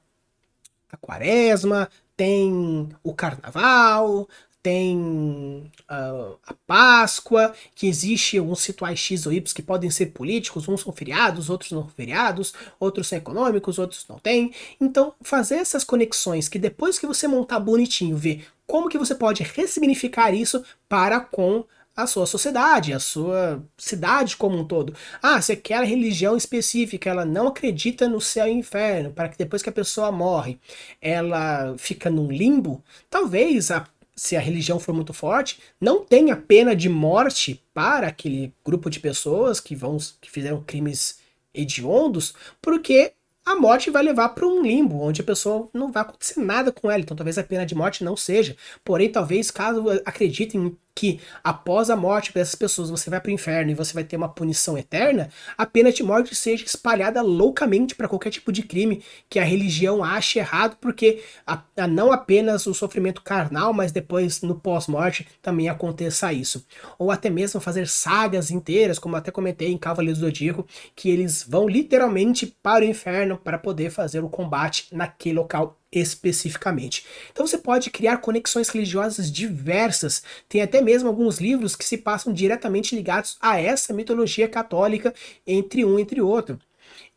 a 0.92 0.98
quaresma, 0.98 1.90
tem 2.16 2.90
o 3.04 3.14
carnaval, 3.14 4.28
tem 4.66 5.72
uh, 5.92 6.40
a 6.44 6.54
Páscoa, 6.66 7.54
que 7.76 7.86
existe 7.86 8.40
alguns 8.40 8.66
rituais 8.66 8.98
X 8.98 9.28
ou 9.28 9.32
Y 9.32 9.54
que 9.54 9.62
podem 9.62 9.92
ser 9.92 10.08
políticos, 10.08 10.68
uns 10.68 10.82
são 10.82 10.92
feriados, 10.92 11.52
outros 11.52 11.72
não 11.72 11.88
feriados, 11.88 12.52
outros 12.80 13.08
são 13.08 13.20
econômicos, 13.20 13.78
outros 13.78 14.08
não 14.10 14.18
têm. 14.18 14.52
Então, 14.82 15.14
fazer 15.22 15.58
essas 15.58 15.84
conexões 15.84 16.50
que 16.50 16.58
depois 16.58 16.98
que 16.98 17.06
você 17.06 17.28
montar 17.28 17.60
bonitinho, 17.60 18.18
ver 18.18 18.44
como 18.66 18.90
que 18.90 18.98
você 18.98 19.14
pode 19.14 19.44
ressignificar 19.44 20.34
isso 20.34 20.64
para 20.90 21.20
com 21.20 21.64
a 21.96 22.06
sua 22.06 22.26
sociedade, 22.26 22.92
a 22.92 23.00
sua 23.00 23.64
cidade 23.78 24.36
como 24.36 24.58
um 24.58 24.66
todo. 24.66 24.94
Ah, 25.22 25.42
se 25.42 25.54
aquela 25.54 25.86
religião 25.86 26.36
específica 26.36 27.10
ela 27.10 27.24
não 27.24 27.48
acredita 27.48 28.10
no 28.10 28.20
céu 28.20 28.48
e 28.48 28.52
inferno, 28.52 29.12
para 29.12 29.30
que 29.30 29.38
depois 29.38 29.62
que 29.62 29.70
a 29.70 29.72
pessoa 29.72 30.12
morre, 30.12 30.60
ela 31.02 31.76
fica 31.78 32.10
num 32.10 32.30
limbo, 32.30 32.84
talvez 33.10 33.72
a 33.72 33.88
se 34.16 34.36
a 34.36 34.40
religião 34.40 34.80
for 34.80 34.94
muito 34.94 35.14
forte, 35.14 35.60
não 35.80 36.04
tenha 36.04 36.36
pena 36.36 36.76
de 36.76 36.88
morte 36.88 37.62
para 37.74 38.08
aquele 38.08 38.54
grupo 38.64 38.90
de 38.90 39.00
pessoas 39.00 39.60
que 39.60 39.76
vão 39.76 39.98
que 40.22 40.32
fizeram 40.32 40.64
crimes 40.64 41.20
hediondos, 41.54 42.34
porque 42.62 43.14
a 43.46 43.56
morte 43.56 43.92
vai 43.92 44.02
levar 44.02 44.30
para 44.30 44.48
um 44.48 44.64
limbo, 44.64 45.00
onde 45.02 45.22
a 45.22 45.24
pessoa 45.24 45.70
não 45.74 45.92
vai 45.92 46.02
acontecer 46.02 46.40
nada 46.40 46.72
com 46.72 46.90
ela. 46.90 47.02
Então 47.02 47.16
talvez 47.16 47.38
a 47.38 47.44
pena 47.44 47.66
de 47.66 47.76
morte 47.76 48.04
não 48.04 48.18
seja. 48.18 48.58
Porém, 48.84 49.12
talvez 49.12 49.52
caso 49.52 49.84
acreditem 50.04 50.76
que 50.96 51.20
após 51.44 51.90
a 51.90 51.96
morte 51.96 52.34
dessas 52.34 52.56
pessoas 52.56 52.90
você 52.90 53.10
vai 53.10 53.20
para 53.20 53.30
o 53.30 53.34
inferno 53.34 53.70
e 53.70 53.76
você 53.76 53.94
vai 53.94 54.06
ter 54.06 54.16
uma 54.16 54.30
punição 54.30 54.78
eterna, 54.78 55.30
a 55.58 55.66
pena 55.66 55.92
de 55.92 56.02
morte 56.02 56.34
seja 56.34 56.64
espalhada 56.64 57.22
loucamente 57.22 57.94
para 57.94 58.08
qualquer 58.08 58.30
tipo 58.30 58.52
de 58.52 58.64
crime 58.64 59.04
que 59.30 59.38
a 59.38 59.44
religião 59.44 60.02
ache 60.02 60.40
errado, 60.40 60.78
porque 60.80 61.22
a, 61.46 61.62
a 61.76 61.86
não 61.86 62.14
apenas 62.14 62.66
o 62.66 62.74
sofrimento 62.74 63.22
carnal, 63.22 63.74
mas 63.74 63.92
depois 63.92 64.42
no 64.42 64.56
pós-morte 64.56 65.28
também 65.42 65.68
aconteça 65.68 66.32
isso. 66.32 66.66
Ou 66.98 67.12
até 67.12 67.30
mesmo 67.30 67.60
fazer 67.60 67.88
sagas 67.88 68.50
inteiras, 68.50 68.98
como 68.98 69.18
até 69.18 69.32
comentei 69.32 69.72
em 69.72 69.78
Cavaleiros 69.78 70.20
do 70.20 70.26
Zodíaco, 70.26 70.66
que 70.96 71.10
eles 71.10 71.46
vão 71.48 71.68
literalmente 71.68 72.48
para 72.64 72.86
o 72.86 72.88
inferno 72.88 73.38
para 73.38 73.58
poder 73.58 73.90
fazer 73.90 74.24
o 74.24 74.30
combate 74.30 74.88
naquele 74.92 75.36
local 75.36 75.78
especificamente. 75.96 77.06
Então 77.32 77.48
você 77.48 77.58
pode 77.58 77.90
criar 77.90 78.18
conexões 78.18 78.70
religiosas 78.70 79.32
diversas, 79.32 80.22
tem 80.50 80.62
até 80.62 80.82
mesmo 80.82 81.08
alguns 81.08 81.40
livros 81.40 81.76
que 81.76 81.86
se 81.86 81.98
passam 81.98 82.34
diretamente 82.34 82.96
ligados 82.96 83.38
a 83.40 83.60
essa 83.60 83.94
mitologia 83.94 84.48
católica 84.48 85.14
entre 85.48 85.86
um 85.86 85.98
entre 85.98 86.22
outro. 86.22 86.60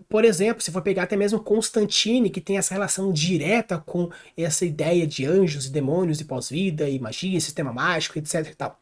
Por 0.09 0.25
exemplo, 0.25 0.62
se 0.62 0.71
for 0.71 0.81
pegar 0.81 1.03
até 1.03 1.17
mesmo 1.17 1.41
Constantine, 1.41 2.31
que 2.31 2.41
tem 2.41 2.57
essa 2.57 2.73
relação 2.73 3.12
direta 3.12 3.83
com 3.85 4.11
essa 4.37 4.64
ideia 4.64 5.07
de 5.07 5.27
anjos 5.27 5.67
e 5.67 5.71
demônios 5.71 6.21
e 6.21 6.25
pós-vida 6.25 6.88
e 6.88 6.99
magia, 6.99 7.41
sistema 7.41 7.73
mágico, 7.73 8.19
etc 8.19 8.47
e 8.51 8.55
tal. 8.55 8.81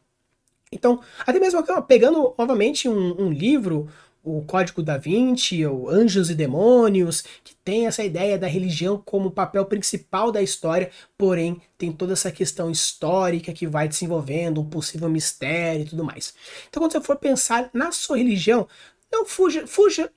Então, 0.71 1.01
até 1.25 1.39
mesmo 1.39 1.63
pegando 1.83 2.33
novamente 2.37 2.89
um, 2.89 3.21
um 3.21 3.31
livro, 3.31 3.89
o 4.27 4.41
Código 4.41 4.83
da 4.83 4.97
Vinci, 4.97 5.65
ou 5.65 5.89
Anjos 5.89 6.29
e 6.29 6.35
Demônios, 6.35 7.23
que 7.43 7.55
tem 7.63 7.87
essa 7.87 8.03
ideia 8.03 8.37
da 8.37 8.45
religião 8.45 9.01
como 9.03 9.31
papel 9.31 9.63
principal 9.65 10.31
da 10.31 10.41
história, 10.41 10.91
porém 11.17 11.61
tem 11.77 11.93
toda 11.93 12.11
essa 12.11 12.29
questão 12.29 12.69
histórica 12.69 13.53
que 13.53 13.65
vai 13.65 13.87
desenvolvendo, 13.87 14.59
um 14.59 14.65
possível 14.65 15.09
mistério 15.09 15.83
e 15.83 15.89
tudo 15.89 16.03
mais. 16.03 16.33
Então, 16.67 16.83
quando 16.83 16.91
você 16.91 17.01
for 17.01 17.15
pensar 17.15 17.69
na 17.73 17.91
sua 17.93 18.17
religião, 18.17 18.67
não 19.09 19.25
fuja, 19.25 19.65
fuja. 19.65 20.11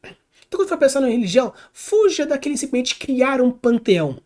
Então, 0.49 0.59
quando 0.59 0.69
for 0.69 0.79
pensar 0.79 1.01
na 1.01 1.09
religião, 1.09 1.53
fuja 1.73 2.27
daquele 2.27 2.57
simplesmente 2.57 2.97
criar 2.97 3.41
um 3.41 3.53
panteão. 3.53 4.19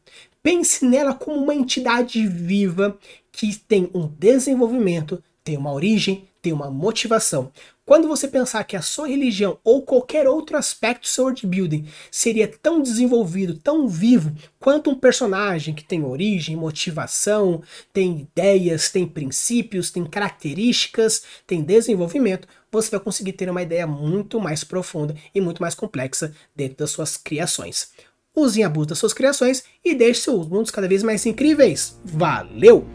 Pense 0.42 0.84
nela 0.86 1.12
como 1.12 1.36
uma 1.36 1.54
entidade 1.54 2.26
viva 2.26 2.98
que 3.30 3.54
tem 3.54 3.90
um 3.92 4.06
desenvolvimento, 4.06 5.22
tem 5.42 5.58
uma 5.58 5.72
origem, 5.72 6.26
tem 6.40 6.52
uma 6.52 6.70
motivação. 6.70 7.50
Quando 7.86 8.08
você 8.08 8.26
pensar 8.26 8.64
que 8.64 8.76
a 8.76 8.82
sua 8.82 9.08
religião 9.08 9.58
ou 9.62 9.82
qualquer 9.82 10.26
outro 10.26 10.56
aspecto 10.56 11.02
do 11.02 11.06
seu 11.06 11.24
world 11.24 11.46
building 11.46 11.86
seria 12.10 12.48
tão 12.48 12.80
desenvolvido, 12.80 13.58
tão 13.58 13.86
vivo, 13.86 14.32
quanto 14.58 14.88
um 14.88 14.94
personagem 14.94 15.74
que 15.74 15.84
tem 15.84 16.02
origem, 16.02 16.56
motivação, 16.56 17.62
tem 17.92 18.20
ideias, 18.20 18.90
tem 18.90 19.06
princípios, 19.06 19.90
tem 19.90 20.02
características, 20.06 21.24
tem 21.46 21.62
desenvolvimento, 21.62 22.48
você 22.72 22.90
vai 22.90 23.00
conseguir 23.00 23.34
ter 23.34 23.50
uma 23.50 23.62
ideia 23.62 23.86
muito 23.86 24.40
mais 24.40 24.64
profunda 24.64 25.14
e 25.34 25.40
muito 25.40 25.60
mais 25.60 25.74
complexa 25.74 26.34
dentro 26.56 26.78
das 26.78 26.90
suas 26.90 27.18
criações. 27.18 27.90
Use 28.34 28.60
em 28.60 28.64
abuso 28.64 28.88
das 28.88 28.98
suas 28.98 29.12
criações 29.12 29.62
e 29.84 29.94
deixe 29.94 30.22
seus 30.22 30.48
mundos 30.48 30.70
cada 30.70 30.88
vez 30.88 31.02
mais 31.02 31.26
incríveis. 31.26 32.00
Valeu! 32.02 32.86